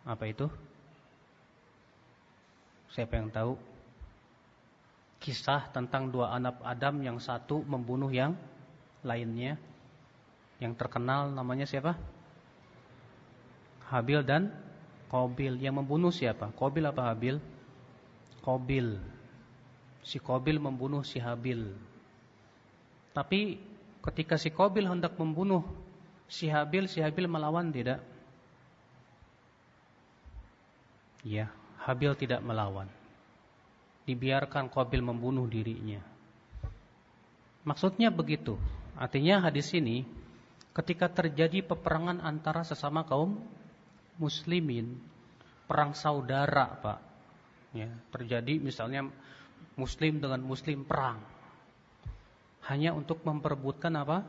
[0.03, 0.51] apa itu
[2.93, 3.57] Siapa yang tahu?
[5.17, 8.37] Kisah tentang dua anak Adam yang satu membunuh yang
[9.01, 9.57] lainnya.
[10.61, 11.97] Yang terkenal namanya siapa?
[13.93, 14.49] Habil dan
[15.13, 15.61] Kobil.
[15.61, 16.49] Yang membunuh siapa?
[16.57, 17.37] Kobil apa Habil?
[18.41, 18.97] Kobil.
[20.01, 21.69] Si Kobil membunuh si Habil.
[23.13, 23.61] Tapi
[24.01, 25.61] ketika si Kobil hendak membunuh
[26.25, 28.01] si Habil, si Habil melawan tidak?
[31.21, 32.89] Ya, Habil tidak melawan.
[34.09, 36.01] Dibiarkan Qabil membunuh dirinya.
[37.63, 38.59] Maksudnya begitu.
[38.99, 40.03] Artinya hadis ini
[40.75, 43.39] ketika terjadi peperangan antara sesama kaum
[44.17, 44.97] muslimin,
[45.65, 46.99] perang saudara, Pak.
[47.73, 49.09] Ya, terjadi misalnya
[49.73, 51.17] muslim dengan muslim perang.
[52.69, 54.23] Hanya untuk memperebutkan apa?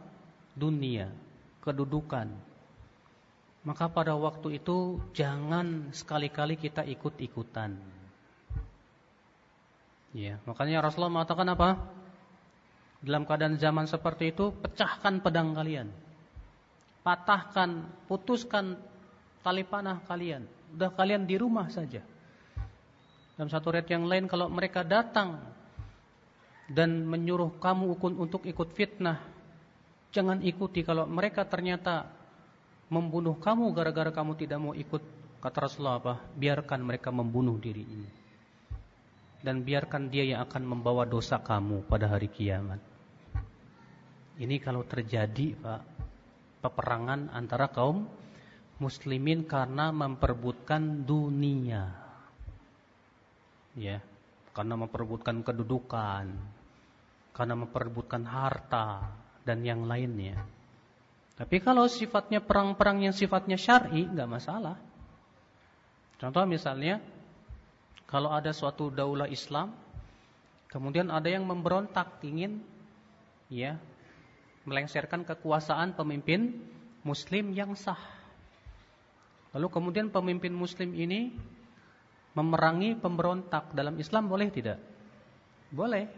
[0.54, 1.10] dunia,
[1.66, 2.30] kedudukan,
[3.66, 7.74] maka pada waktu itu jangan sekali-kali kita ikut-ikutan.
[10.14, 11.68] Ya, makanya Rasulullah mengatakan apa?
[13.02, 15.90] Dalam keadaan zaman seperti itu, pecahkan pedang kalian.
[17.02, 18.78] Patahkan, putuskan
[19.44, 20.48] tali panah kalian.
[20.72, 22.00] Udah kalian di rumah saja.
[23.37, 25.37] Dalam satu red yang lain kalau mereka datang
[26.72, 29.20] dan menyuruh kamu untuk ikut fitnah,
[30.09, 32.09] jangan ikuti kalau mereka ternyata
[32.88, 35.02] membunuh kamu gara-gara kamu tidak mau ikut
[35.44, 36.14] kata Rasulullah apa?
[36.33, 38.11] Biarkan mereka membunuh diri ini.
[39.44, 42.80] Dan biarkan dia yang akan membawa dosa kamu pada hari kiamat.
[44.40, 45.83] Ini kalau terjadi, Pak,
[46.64, 48.09] peperangan antara kaum
[48.84, 51.88] muslimin karena memperebutkan dunia.
[53.74, 54.04] Ya,
[54.52, 56.30] karena memperebutkan kedudukan,
[57.34, 59.10] karena memperebutkan harta
[59.42, 60.44] dan yang lainnya.
[61.34, 64.78] Tapi kalau sifatnya perang-perang yang sifatnya syar'i nggak masalah.
[66.14, 67.02] Contoh misalnya
[68.06, 69.74] kalau ada suatu daulah Islam
[70.70, 72.62] kemudian ada yang memberontak ingin
[73.50, 73.74] ya
[74.62, 76.54] melengsarkan kekuasaan pemimpin
[77.02, 78.00] muslim yang sah.
[79.54, 81.30] Lalu kemudian pemimpin muslim ini
[82.34, 84.82] memerangi pemberontak dalam Islam boleh tidak?
[85.70, 86.10] Boleh.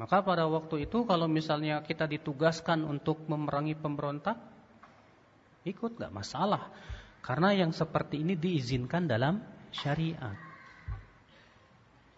[0.00, 4.40] Maka pada waktu itu kalau misalnya kita ditugaskan untuk memerangi pemberontak,
[5.68, 6.72] ikut gak masalah.
[7.20, 10.32] Karena yang seperti ini diizinkan dalam syariat.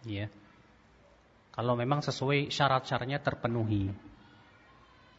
[0.06, 0.30] Ya.
[1.50, 3.90] Kalau memang sesuai syarat-syaratnya terpenuhi.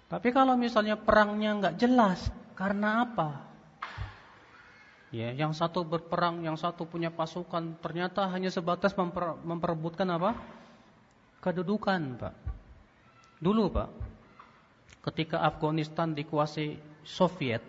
[0.07, 3.50] Tapi kalau misalnya perangnya nggak jelas, karena apa?
[5.11, 10.39] Ya, yang satu berperang, yang satu punya pasukan, ternyata hanya sebatas memper, memperebutkan apa?
[11.43, 12.35] Kedudukan, Pak.
[13.43, 13.89] Dulu Pak,
[15.11, 17.59] ketika Afghanistan dikuasai Soviet,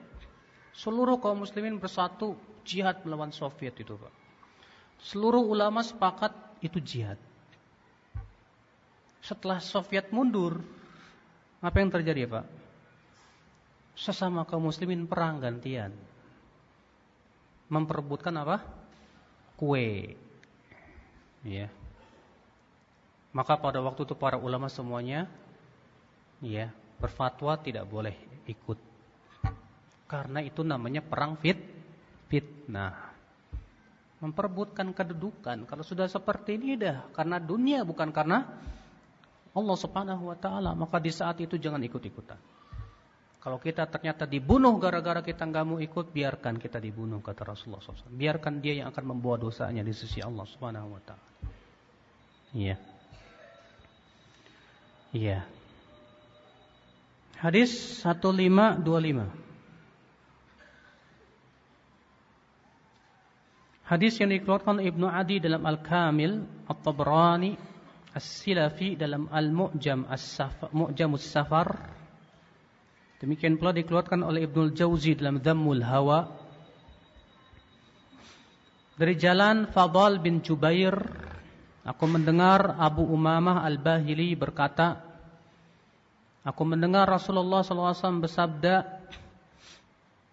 [0.71, 4.13] seluruh kaum muslimin bersatu jihad melawan Soviet itu Pak.
[5.03, 6.31] Seluruh ulama sepakat
[6.63, 7.19] itu jihad.
[9.19, 10.63] Setelah Soviet mundur,
[11.59, 12.47] apa yang terjadi Pak?
[13.99, 16.12] Sesama kaum muslimin perang gantian.
[17.73, 18.61] Memperebutkan apa?
[19.57, 20.13] Kue.
[21.41, 21.73] Ya.
[23.33, 25.25] Maka pada waktu itu para ulama semuanya
[26.45, 26.69] ya
[26.99, 28.13] berfatwa tidak boleh
[28.51, 28.77] ikut
[30.11, 31.57] karena itu namanya perang fit
[32.27, 33.15] fitnah
[34.19, 38.45] memperebutkan kedudukan kalau sudah seperti ini dah karena dunia bukan karena
[39.55, 42.37] Allah Subhanahu wa taala maka di saat itu jangan ikut-ikutan
[43.43, 48.15] kalau kita ternyata dibunuh gara-gara kita nggak mau ikut biarkan kita dibunuh kata Rasulullah SAW
[48.15, 51.27] biarkan dia yang akan membawa dosanya di sisi Allah Subhanahu wa taala.
[52.55, 52.79] Iya.
[55.11, 55.43] Iya.
[57.43, 59.27] Hadis 1525.
[63.83, 67.59] Hadis yang dikeluarkan Ibnu Adi dalam Al-Kamil, At-Tabrani,
[68.15, 72.02] As-Silafi dalam Al-Mu'jam As-Safar, Mu'jam As-Safar
[73.23, 76.27] Demikian pula dikeluarkan oleh Ibnul Jauzi dalam Dhammul Hawa.
[78.99, 80.91] Dari jalan Fadal bin Jubair
[81.87, 84.99] aku mendengar Abu Umamah Al-Bahili berkata
[86.43, 89.07] aku mendengar Rasulullah SAW bersabda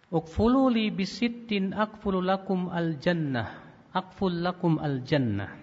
[0.09, 3.53] Ukfulu li bisittin akfulu lakum al-jannah
[3.93, 5.53] akful lakum al-jannah.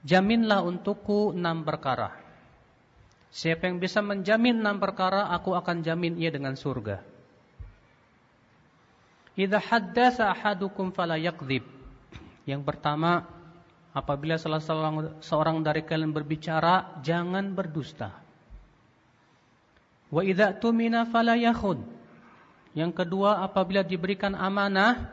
[0.00, 2.23] Jaminlah untukku enam perkara
[3.34, 7.02] Siapa yang bisa menjamin enam perkara aku akan jamin ia dengan surga
[9.34, 11.66] Idza haddatsa ahadukum fala yakdzib.
[12.46, 13.26] Yang pertama,
[13.90, 14.62] apabila salah
[15.18, 18.14] seorang dari kalian berbicara, jangan berdusta.
[20.14, 21.82] Wa idza tumina fala yakhud.
[22.78, 25.10] Yang kedua, apabila diberikan amanah,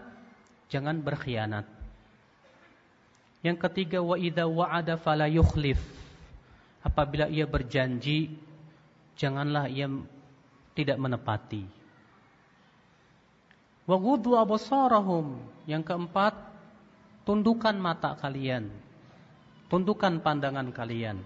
[0.70, 1.66] jangan berkhianat.
[3.42, 5.82] Yang ketiga, wa idza wa'ada fala yukhlif.
[6.82, 8.34] Apabila ia berjanji,
[9.14, 9.86] janganlah ia
[10.74, 11.64] tidak menepati.
[13.86, 15.38] Wa ghuddu absarahum.
[15.70, 16.34] Yang keempat,
[17.28, 18.74] tundukkan mata kalian.
[19.70, 21.22] Tundukkan pandangan kalian.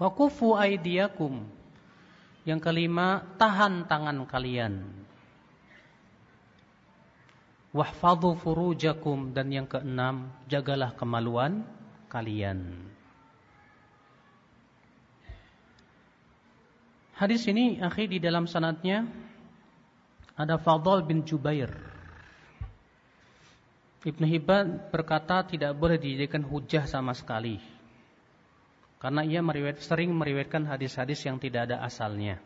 [0.00, 1.44] Wa kufu aydiyakum.
[2.48, 5.04] Yang kelima, tahan tangan kalian.
[7.74, 11.66] Wahfadhu furujakum dan yang keenam, jagalah kemaluan
[12.06, 12.93] kalian.
[17.14, 19.06] Hadis ini akhir di dalam sanatnya
[20.34, 21.70] ada Fadl bin Jubair.
[24.04, 27.56] Ibn Hibban berkata tidak boleh dijadikan hujah sama sekali.
[28.98, 32.36] Karena ia meriwayat, sering meriwayatkan hadis-hadis yang tidak ada asalnya.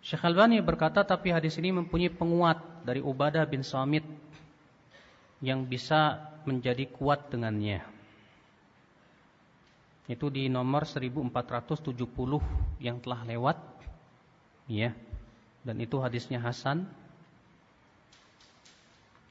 [0.00, 4.04] Syekh Albani berkata tapi hadis ini mempunyai penguat dari Ubadah bin Samit
[5.40, 7.99] yang bisa menjadi kuat dengannya.
[10.10, 11.94] Itu di nomor 1470
[12.82, 13.62] yang telah lewat.
[14.66, 14.90] Ya
[15.64, 16.88] dan itu hadisnya Hasan.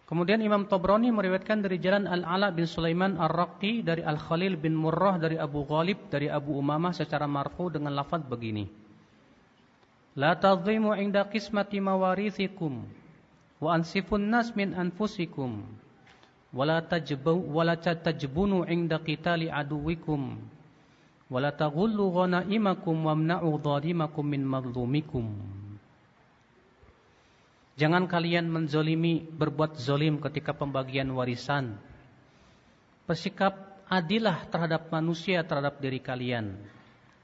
[0.10, 5.38] Kemudian Imam Tobroni meriwayatkan dari jalan Al-Ala bin Sulaiman Ar-Raqi dari Al-Khalil bin Murrah dari
[5.38, 8.66] Abu Ghalib dari Abu Umamah secara marfu dengan lafaz begini.
[10.18, 12.90] La tadhimu inda qismati mawarithikum
[13.62, 15.62] wa ansifun nas min anfusikum
[16.50, 20.42] wala tajbu wala tajbunu inda qitali aduwikum
[21.30, 24.44] wala taghullu ghanaimakum wamna'u dhalimakum min
[27.80, 31.80] Jangan kalian menzolimi, berbuat zolim ketika pembagian warisan.
[33.08, 33.56] Bersikap
[33.88, 36.60] adilah terhadap manusia, terhadap diri kalian.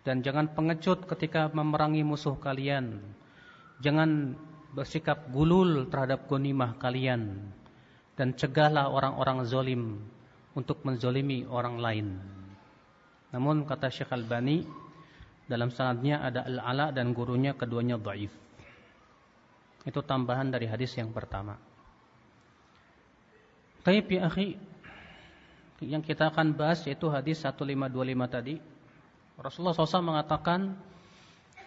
[0.08, 3.04] Dan jangan pengecut ketika memerangi musuh kalian.
[3.84, 4.40] Jangan
[4.72, 7.52] bersikap gulul terhadap gonimah kalian.
[8.16, 10.00] Dan cegahlah orang-orang zolim
[10.56, 12.35] untuk menzolimi orang lain.
[13.36, 14.64] Namun kata Syekh Al-Bani,
[15.44, 18.32] dalam sanadnya ada Al-Ala dan gurunya keduanya dhaif.
[19.84, 21.60] Itu tambahan dari hadis yang pertama.
[23.84, 24.56] Tapi ya akhi,
[25.84, 27.92] yang kita akan bahas yaitu hadis 1525
[28.32, 28.56] tadi.
[29.36, 30.80] Rasulullah SAW mengatakan,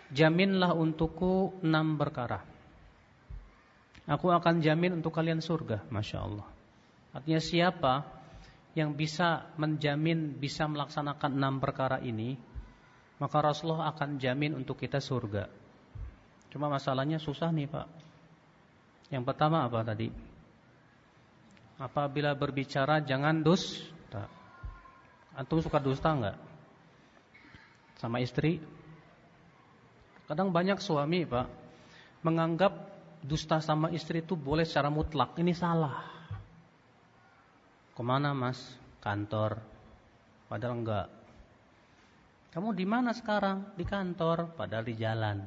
[0.08, 2.42] jaminlah untukku enam perkara.
[4.08, 6.48] Aku akan jamin untuk kalian surga, masya Allah.
[7.12, 8.17] Artinya siapa
[8.76, 12.36] yang bisa menjamin bisa melaksanakan enam perkara ini,
[13.18, 15.48] maka Rasulullah akan jamin untuk kita surga.
[16.48, 17.88] Cuma masalahnya susah nih Pak.
[19.08, 20.08] Yang pertama apa tadi?
[21.78, 24.26] Apabila berbicara jangan dusta.
[25.38, 26.36] Antum suka dusta enggak?
[27.98, 28.58] Sama istri?
[30.28, 31.46] Kadang banyak suami, Pak,
[32.20, 32.72] menganggap
[33.24, 35.38] dusta sama istri itu boleh secara mutlak.
[35.40, 36.17] Ini salah.
[37.98, 38.62] Ke mana, Mas?
[39.02, 39.58] Kantor.
[40.46, 41.06] Padahal enggak.
[42.54, 43.74] Kamu di mana sekarang?
[43.74, 45.42] Di kantor, padahal di jalan.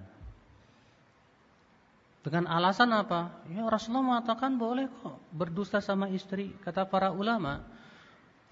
[2.20, 3.48] Dengan alasan apa?
[3.56, 6.52] Ya Rasulullah mengatakan boleh kok berdusta sama istri.
[6.60, 7.64] Kata para ulama,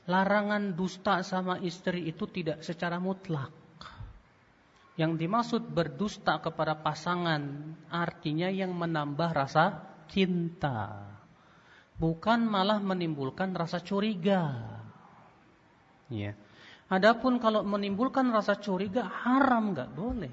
[0.08, 3.52] larangan dusta sama istri itu tidak secara mutlak.
[4.96, 11.19] Yang dimaksud berdusta kepada pasangan artinya yang menambah rasa cinta.
[12.00, 14.56] Bukan malah menimbulkan rasa curiga.
[16.08, 16.32] Ya.
[16.90, 20.32] Adapun kalau menimbulkan rasa curiga haram nggak boleh.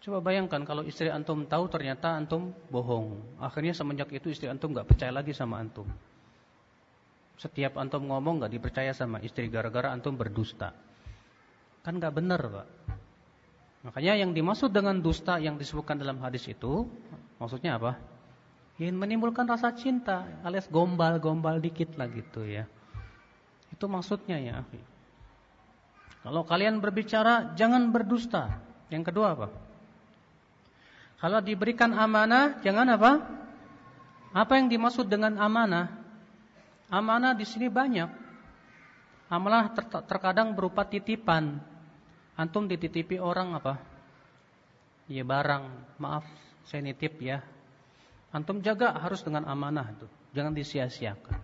[0.00, 3.40] Coba bayangkan kalau istri antum tahu ternyata antum bohong.
[3.42, 5.88] Akhirnya semenjak itu istri antum nggak percaya lagi sama antum.
[7.34, 10.70] Setiap antum ngomong nggak dipercaya sama istri gara-gara antum berdusta.
[11.82, 12.66] Kan nggak benar, Pak.
[13.84, 16.88] Makanya yang dimaksud dengan dusta yang disebutkan dalam hadis itu
[17.36, 18.13] maksudnya apa?
[18.74, 22.66] Ingin menimbulkan rasa cinta, alias gombal-gombal dikit lah gitu ya.
[23.70, 24.66] Itu maksudnya ya,
[26.26, 28.58] Kalau kalian berbicara jangan berdusta.
[28.90, 29.48] Yang kedua apa?
[31.22, 33.12] Kalau diberikan amanah, jangan apa?
[34.34, 35.94] Apa yang dimaksud dengan amanah?
[36.90, 38.10] Amanah di sini banyak.
[39.30, 41.62] Amanah ter terkadang berupa titipan.
[42.34, 43.78] Antum dititipi orang apa?
[45.06, 45.70] Ya barang,
[46.02, 46.26] maaf,
[46.66, 47.53] saya nitip ya.
[48.34, 50.10] Antum jaga harus dengan amanah itu.
[50.34, 51.38] Jangan disia-siakan.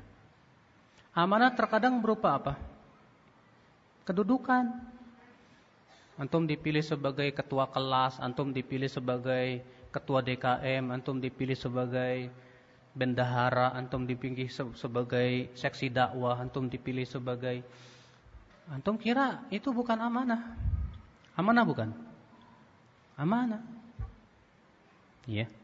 [1.14, 2.59] Amanah terkadang berupa apa?
[4.03, 4.91] Kedudukan.
[6.18, 9.62] Antum dipilih sebagai ketua kelas, antum dipilih sebagai
[9.95, 12.28] ketua DKM, antum dipilih sebagai
[12.91, 17.62] bendahara, antum dipilih sebagai seksi dakwah, antum dipilih sebagai
[18.66, 20.59] antum kira itu bukan amanah.
[21.38, 21.88] Amanah bukan?
[23.14, 23.62] Amanah.
[25.24, 25.60] Iya.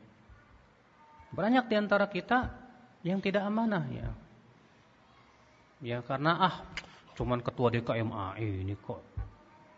[1.34, 2.50] Banyak di antara kita
[3.02, 4.08] yang tidak amanah ya.
[5.82, 6.56] Ya karena ah
[7.16, 9.16] cuman ketua DKM ah, ini kok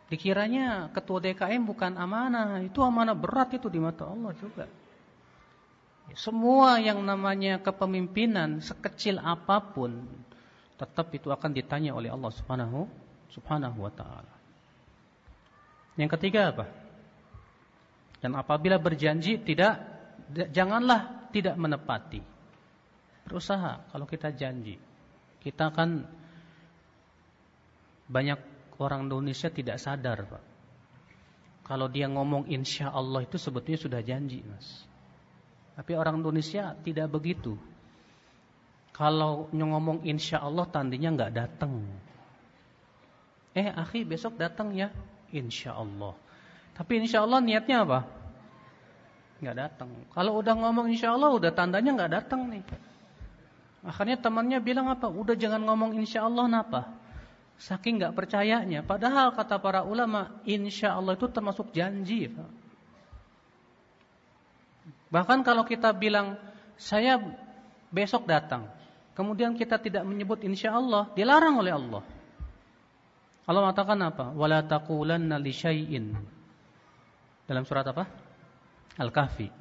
[0.09, 4.64] dikiranya ketua DKM bukan amanah, itu amanah berat itu di mata Allah juga.
[6.16, 10.09] Semua yang namanya kepemimpinan sekecil apa pun
[10.80, 12.88] tetap itu akan ditanya oleh Allah Subhanahu
[13.28, 14.34] Subhanahu wa taala.
[16.01, 16.64] Yang ketiga apa?
[18.24, 19.84] Dan apabila berjanji tidak
[20.32, 22.20] janganlah tidak menepati.
[23.29, 24.81] Berusaha kalau kita janji.
[25.39, 26.05] Kita kan
[28.09, 28.41] banyak
[28.81, 30.45] orang Indonesia tidak sadar, Pak.
[31.68, 34.89] Kalau dia ngomong insya Allah itu sebetulnya sudah janji, Mas.
[35.76, 37.55] Tapi orang Indonesia tidak begitu.
[38.91, 41.87] Kalau ngomong insya Allah tandinya nggak datang.
[43.55, 44.91] Eh, akhi besok datang ya,
[45.31, 46.18] insya Allah.
[46.74, 48.18] Tapi insya Allah niatnya apa?
[49.39, 49.89] Nggak datang.
[50.11, 52.62] Kalau udah ngomong insya Allah, udah tandanya nggak datang nih.
[53.86, 55.07] Akhirnya temannya bilang apa?
[55.07, 56.91] Udah jangan ngomong insya Allah, napa?
[57.59, 58.82] Saking nggak percayanya.
[58.82, 62.26] Padahal kata para ulama, insya Allah itu termasuk janji.
[65.09, 66.34] Bahkan kalau kita bilang
[66.74, 67.22] saya
[67.95, 68.66] besok datang,
[69.14, 72.03] kemudian kita tidak menyebut insya Allah, dilarang oleh Allah.
[73.49, 74.26] Allah mengatakan apa?
[74.34, 76.12] Wala taqulanna li syai'in.
[77.49, 78.28] Dalam surat apa?
[78.97, 79.53] Al-Kahfi.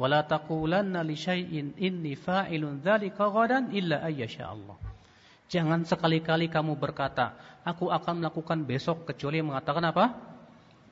[0.00, 4.80] Wala taqulanna li syai'in inni fa'ilun dzalika ghadan illa ayyasha Allah.
[5.52, 10.16] Jangan sekali-kali kamu berkata, aku akan melakukan besok kecuali mengatakan apa?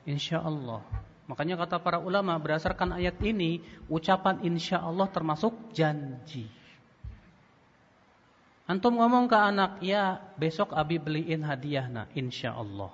[0.05, 0.85] Insya Allah.
[1.25, 6.49] Makanya kata para ulama berdasarkan ayat ini ucapan insya Allah termasuk janji.
[8.69, 12.93] Antum ngomong ke anak, ya besok abi beliin hadiah nah insya Allah.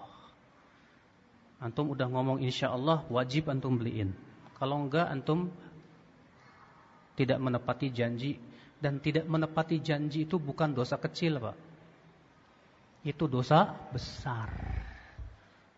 [1.59, 4.15] Antum udah ngomong insya Allah wajib antum beliin.
[4.55, 5.51] Kalau enggak antum
[7.15, 8.39] tidak menepati janji
[8.79, 11.57] dan tidak menepati janji itu bukan dosa kecil pak.
[13.05, 14.49] Itu dosa besar.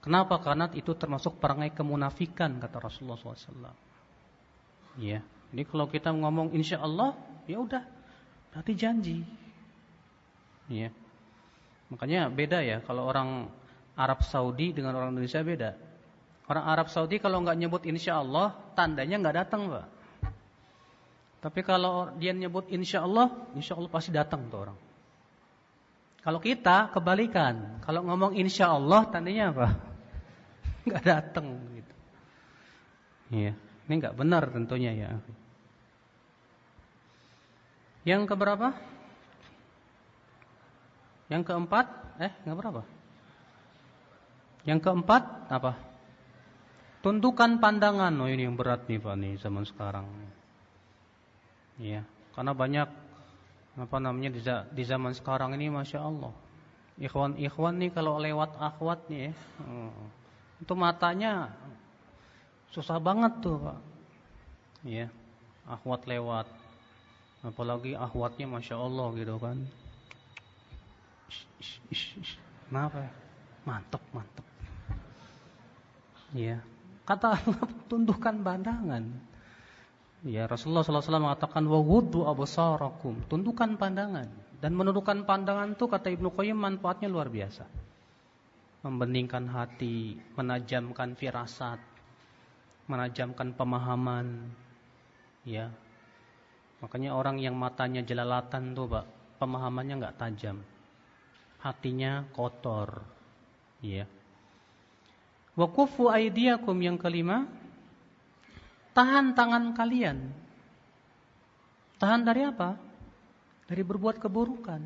[0.01, 0.39] Kenapa?
[0.39, 3.75] Karena itu termasuk perangai kemunafikan kata Rasulullah SAW.
[4.97, 5.19] Ya,
[5.51, 7.13] ini kalau kita ngomong insya Allah,
[7.43, 7.84] ya udah,
[8.49, 9.19] berarti janji.
[10.71, 10.95] Ya,
[11.91, 13.51] makanya beda ya kalau orang
[13.99, 15.87] Arab Saudi dengan orang Indonesia beda.
[16.48, 19.86] Orang Arab Saudi kalau nggak nyebut insya Allah, tandanya nggak datang, pak.
[21.43, 24.78] Tapi kalau dia nyebut insya Allah, insya Allah pasti datang tuh orang.
[26.24, 29.68] Kalau kita kebalikan, kalau ngomong insya Allah, tandanya apa?
[30.88, 31.93] nggak datang gitu.
[33.28, 35.10] Iya, ini nggak benar tentunya ya.
[38.08, 38.72] Yang keberapa?
[41.28, 41.86] Yang keempat?
[42.24, 42.82] Eh, nggak berapa?
[44.64, 45.97] Yang keempat apa?
[47.06, 48.14] Tuntukan pandangan.
[48.20, 50.06] Oh ini yang berat nih Pak nih zaman sekarang.
[51.78, 52.02] Iya,
[52.34, 52.89] karena banyak
[53.78, 54.34] apa namanya
[54.74, 56.34] di zaman sekarang ini masya Allah.
[56.98, 59.32] Ikhwan-ikhwan nih kalau lewat akhwat nih ya.
[60.58, 61.54] Itu matanya
[62.74, 63.78] susah banget tuh, Pak.
[64.82, 65.14] Ya.
[65.70, 66.50] Akhwat lewat.
[67.45, 69.62] Apalagi akhwatnya Masya Allah gitu kan.
[72.66, 73.12] Kenapa ya?
[73.62, 74.45] Mantep, mantep.
[76.34, 76.58] Ya.
[77.08, 79.03] Kata Allah tundukkan pandangan.
[80.28, 84.28] Ya Rasulullah SAW mengatakan wawudu absarakum, tundukkan pandangan.
[84.60, 87.88] Dan menundukkan pandangan itu kata Ibnu Qayyim manfaatnya luar biasa
[88.88, 91.80] membeningkan hati, menajamkan firasat,
[92.88, 94.47] menajamkan pemahaman.
[95.43, 95.74] Ya.
[96.80, 99.05] Makanya orang yang matanya jelalatan tuh, Pak,
[99.43, 100.64] pemahamannya nggak tajam.
[101.60, 103.03] Hatinya kotor.
[103.82, 104.05] Ya.
[105.58, 107.49] Wa kufu aydiyakum yang kelima,
[108.93, 110.30] tahan tangan kalian.
[111.97, 112.78] Tahan dari apa?
[113.66, 114.82] Dari berbuat keburukan.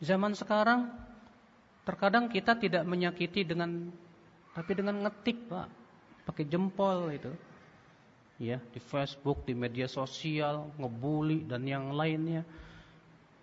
[0.00, 1.06] Zaman sekarang
[1.86, 3.94] Terkadang kita tidak menyakiti dengan
[4.50, 5.68] Tapi dengan ngetik, Pak.
[6.26, 7.28] Pakai jempol itu.
[8.40, 12.40] Ya, di Facebook, di media sosial, ngebully dan yang lainnya.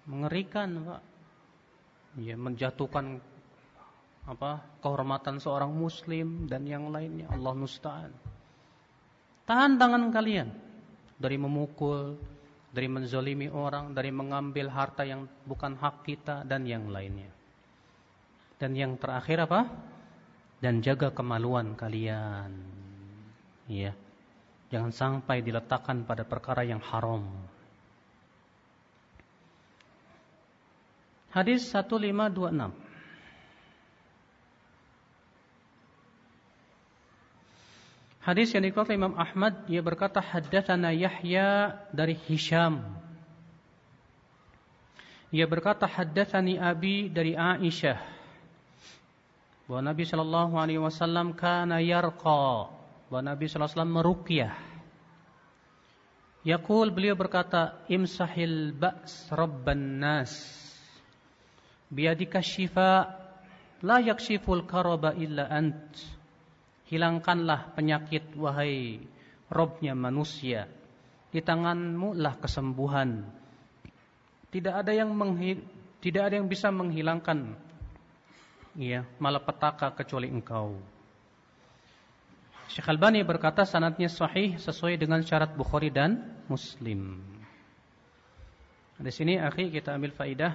[0.10, 1.02] Mengerikan, Pak.
[2.18, 3.22] Ya, menjatuhkan
[4.24, 4.64] apa?
[4.80, 7.28] kehormatan seorang muslim dan yang lainnya.
[7.32, 8.12] Allah musta'an.
[9.44, 10.48] Tahan tangan kalian
[11.20, 12.16] dari memukul,
[12.72, 17.32] dari menzolimi orang, dari mengambil harta yang bukan hak kita dan yang lainnya.
[18.56, 19.68] Dan yang terakhir apa?
[20.64, 22.52] Dan jaga kemaluan kalian.
[23.68, 23.92] Ya.
[24.72, 27.28] Jangan sampai diletakkan pada perkara yang haram.
[31.30, 32.83] Hadis 1526.
[38.24, 42.80] Hadis yang dikeluarkan Imam Ahmad dia berkata haddatsana Yahya dari Hisham.
[45.28, 48.00] Ia berkata haddatsani Abi dari Aisyah.
[49.68, 52.72] Bahwa Nabi sallallahu alaihi wasallam kana yarqa.
[53.12, 54.54] Bahwa Nabi sallallahu alaihi wasallam meruqyah.
[56.48, 60.32] Yaqul beliau berkata imsahil ba's rabban nas.
[61.92, 63.20] Biadika syifa
[63.84, 66.23] la yakshiful karaba illa ant.
[66.94, 69.02] Hilangkanlah penyakit wahai
[69.50, 70.70] Robnya manusia.
[71.34, 73.26] Di tanganmu lah kesembuhan.
[74.54, 75.10] Tidak ada yang
[75.98, 77.58] tidak ada yang bisa menghilangkan
[78.78, 80.78] ya, malapetaka kecuali engkau.
[82.70, 87.18] Syekh Albani berkata sanatnya sahih sesuai dengan syarat Bukhari dan Muslim.
[89.02, 90.54] Di sini akhi kita ambil faidah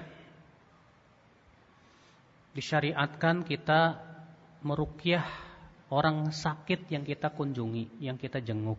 [2.55, 3.99] disyariatkan kita
[4.63, 5.48] merukyah
[5.89, 8.79] orang sakit yang kita kunjungi, yang kita jenguk.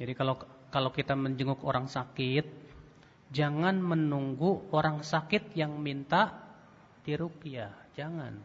[0.00, 0.40] Jadi kalau
[0.72, 2.46] kalau kita menjenguk orang sakit,
[3.32, 6.32] jangan menunggu orang sakit yang minta
[7.04, 8.36] diruqyah, jangan.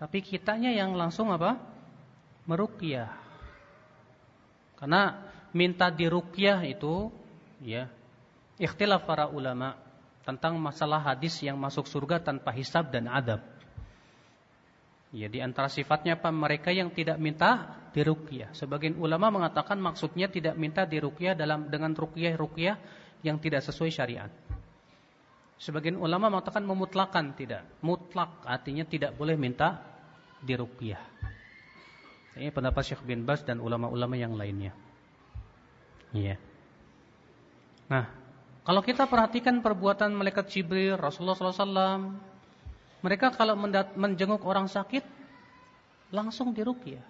[0.00, 1.60] Tapi kitanya yang langsung apa?
[2.48, 3.12] Meruqyah.
[4.80, 5.20] Karena
[5.52, 7.12] minta diruqyah itu
[7.60, 7.84] ya
[8.56, 9.76] ikhtilaf para ulama
[10.24, 13.44] tentang masalah hadis yang masuk surga tanpa hisab dan adab.
[15.10, 16.30] Ya di antara sifatnya apa?
[16.30, 18.54] Mereka yang tidak minta diruqyah.
[18.54, 22.76] Sebagian ulama mengatakan maksudnya tidak minta diruqyah dalam dengan ruqyah-ruqyah
[23.26, 24.30] yang tidak sesuai syariat.
[25.60, 27.66] Sebagian ulama mengatakan memutlakan tidak.
[27.82, 29.82] Mutlak artinya tidak boleh minta
[30.40, 31.02] diruqyah.
[32.38, 34.72] Ini pendapat Syekh bin Bas dan ulama-ulama yang lainnya.
[36.14, 36.38] Iya.
[37.90, 38.06] Nah,
[38.62, 42.29] kalau kita perhatikan perbuatan malaikat Jibril, Rasulullah SAW,
[43.00, 43.56] mereka kalau
[43.96, 45.04] menjenguk orang sakit
[46.12, 47.02] langsung diruqyah.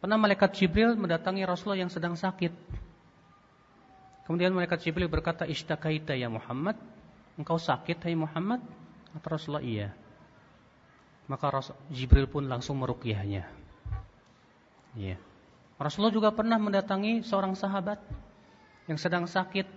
[0.00, 2.50] Pernah malaikat Jibril mendatangi Rasulullah yang sedang sakit.
[4.24, 6.78] Kemudian malaikat Jibril berkata, "Ishtakaita ya Muhammad?
[7.36, 8.64] Engkau sakit hai Muhammad?"
[9.12, 9.88] Kata Rasulullah, "Iya."
[11.30, 13.46] Maka Rasul, Jibril pun langsung meruqyahnya.
[14.98, 15.14] Iya.
[15.78, 18.02] Rasulullah juga pernah mendatangi seorang sahabat
[18.90, 19.68] yang sedang sakit.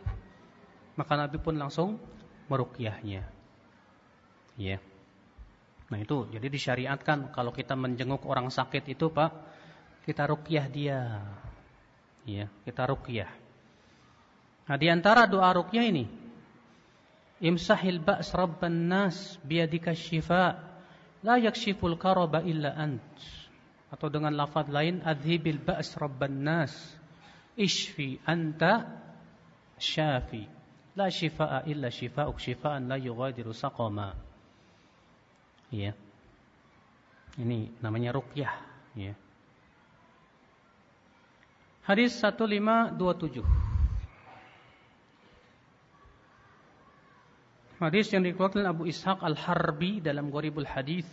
[0.98, 2.02] Maka Nabi pun langsung
[2.50, 3.43] meruqyahnya.
[4.60, 4.78] Ya.
[5.89, 9.32] Nah itu jadi disyariatkan kalau kita menjenguk orang sakit itu Pak,
[10.06, 10.99] kita rukyah dia.
[12.24, 13.30] Ya, kita rukyah.
[14.64, 16.06] Nah di antara doa rukyah ini
[17.43, 20.64] Imsahil ba's rabban nas biyadika syifa
[21.28, 23.04] la yakshiful karaba illa ant.
[23.91, 26.72] Atau dengan lafaz lain adhibil ba's rabban nas
[27.60, 28.88] ishfi anta
[29.76, 30.47] syafi
[30.95, 34.33] la shifaa illa shifa'uk shifaan la yughadiru saqama.
[35.74, 35.98] Ya.
[37.34, 38.54] Ini namanya ruqyah,
[38.94, 39.18] ya.
[41.82, 43.42] Hadis 1527.
[47.82, 51.10] Hadis yang dikeluarkan Abu Ishaq Al-Harbi dalam Gharibul Hadis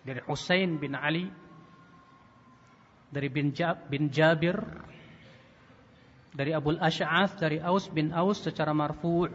[0.00, 1.28] dari Husain bin Ali
[3.12, 4.56] dari bin, Jab, bin Jabir
[6.32, 9.28] dari Abu Al-Ash'ath dari Aus bin Aus secara marfu'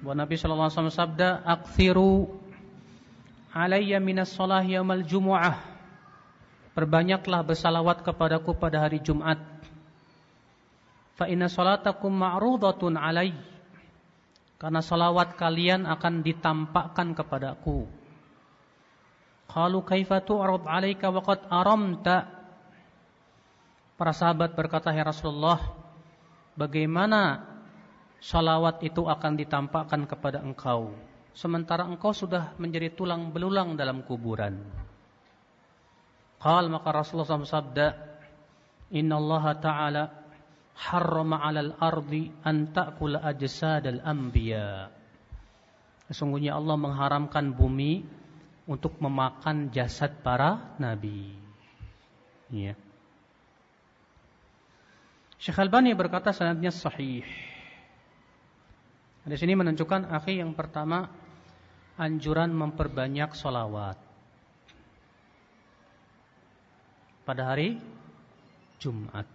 [0.00, 2.32] Bahwa Nabi sallallahu alaihi wasallam sabda, "Aktsiru
[3.52, 5.60] alayya minas shalah yaumal jumu'ah."
[6.72, 9.36] Perbanyaklah bersalawat kepadaku pada hari Jumat.
[11.20, 13.36] Fa inna salatakum ma'rudatun alai.
[14.56, 17.84] Karena salawat kalian akan ditampakkan kepadaku.
[19.50, 22.28] Qalu kaifa tu'rad 'alaika wa qad aramta?
[24.00, 25.60] Para sahabat berkata, "Ya Rasulullah,
[26.56, 27.49] bagaimana
[28.20, 30.92] salawat itu akan ditampakkan kepada engkau
[31.34, 34.60] sementara engkau sudah menjadi tulang belulang dalam kuburan.
[36.40, 37.88] Qal maka Rasulullah SAW sabda,
[38.96, 40.02] Inna Allah Ta'ala
[40.88, 44.88] harrama 'alal ardi an ta'kula ajsadal anbiya.
[46.08, 48.02] Sesungguhnya Allah mengharamkan bumi
[48.66, 51.36] untuk memakan jasad para nabi.
[52.50, 52.74] Ya.
[55.38, 57.24] Syekh Albani berkata sanadnya sahih.
[59.20, 61.04] Di sini menunjukkan akhi yang pertama
[62.00, 64.00] anjuran memperbanyak solawat
[67.28, 67.76] pada hari
[68.80, 69.28] Jumat.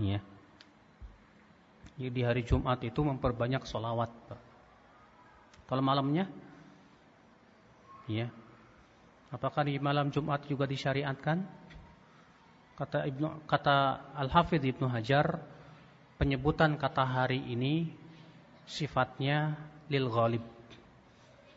[0.00, 0.24] Ya.
[2.00, 4.08] Jadi di hari Jumat itu memperbanyak solawat.
[5.68, 6.24] Kalau malamnya,
[8.08, 8.32] ya.
[9.30, 11.44] Apakah di malam Jumat juga disyariatkan?
[12.74, 15.38] Kata Ibnu kata Al Hafidh Ibnu Hajar,
[16.16, 17.99] penyebutan kata hari ini
[18.70, 19.58] sifatnya
[19.90, 20.44] lil ghalib.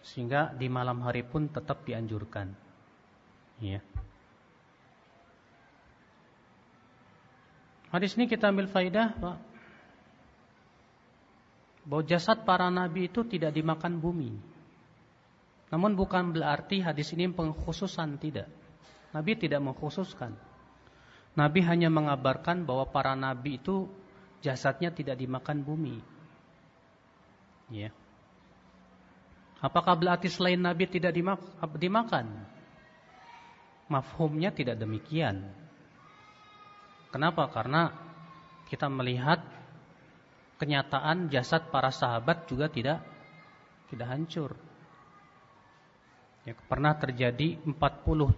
[0.01, 2.49] Sehingga di malam hari pun tetap dianjurkan.
[3.61, 3.79] Ya.
[7.93, 9.37] Hadis ini kita ambil faidah Pak
[11.83, 14.33] bahwa jasad para nabi itu tidak dimakan bumi.
[15.69, 18.47] Namun bukan berarti hadis ini pengkhususan tidak.
[19.13, 20.33] Nabi tidak mengkhususkan.
[21.33, 23.89] Nabi hanya mengabarkan bahwa para nabi itu
[24.41, 26.12] jasadnya tidak dimakan bumi.
[27.71, 27.93] Ya.
[29.63, 32.27] Apakah berarti selain nabi tidak dimakan?
[33.87, 35.47] Mafhumnya tidak demikian.
[37.13, 37.47] Kenapa?
[37.47, 37.93] Karena
[38.67, 39.39] kita melihat
[40.57, 43.05] kenyataan jasad para sahabat juga tidak
[43.93, 44.51] tidak hancur.
[46.43, 47.77] Ya, pernah terjadi 40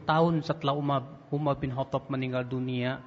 [0.05, 3.01] tahun setelah Umar, Umar bin Khattab meninggal dunia,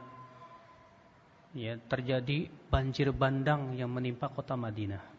[1.55, 5.18] ya, terjadi banjir bandang yang menimpa kota Madinah.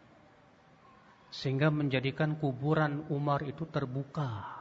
[1.30, 4.60] Sehingga menjadikan kuburan Umar itu terbuka.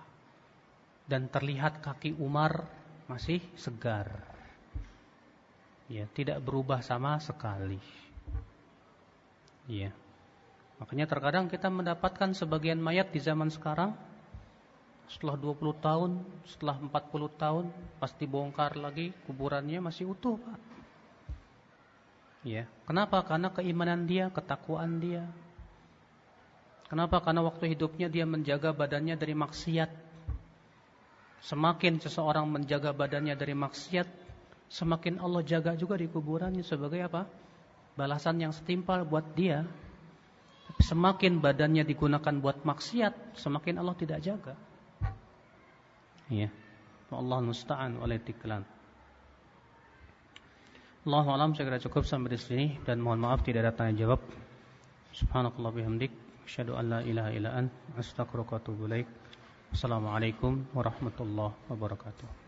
[1.09, 2.70] Dan terlihat kaki Umar
[3.09, 4.22] masih segar.
[5.89, 7.82] Ya, tidak berubah sama sekali.
[9.65, 9.89] Ya.
[10.78, 13.97] Makanya terkadang kita mendapatkan sebagian mayat di zaman sekarang
[15.09, 16.11] setelah 20 tahun,
[16.45, 17.65] setelah 40 tahun,
[17.97, 20.61] pasti bongkar lagi kuburannya masih utuh, Pak.
[22.45, 23.26] Ya, kenapa?
[23.26, 25.26] Karena keimanan dia, ketakwaan dia.
[26.90, 27.22] Kenapa?
[27.22, 30.10] Karena waktu hidupnya dia menjaga badannya dari maksiat.
[31.46, 34.10] Semakin seseorang menjaga badannya dari maksiat,
[34.68, 37.30] semakin Allah jaga juga di kuburannya sebagai apa?
[37.96, 39.64] Balasan yang setimpal buat dia.
[40.80, 44.56] semakin badannya digunakan buat maksiat, semakin Allah tidak jaga.
[46.32, 46.48] Ya.
[47.10, 48.64] Allah musta'an oleh tiklan.
[51.10, 54.22] Allah alam saya kira cukup sampai di sini dan mohon maaf tidak ada tanya jawab.
[55.10, 56.14] Subhanakallah bihamdik,
[56.50, 57.70] asyhadu an la ilaha illa ant,
[58.02, 58.58] astaghfiruka.
[59.70, 62.39] Assalamualaikum warahmatullahi wabarakatuh.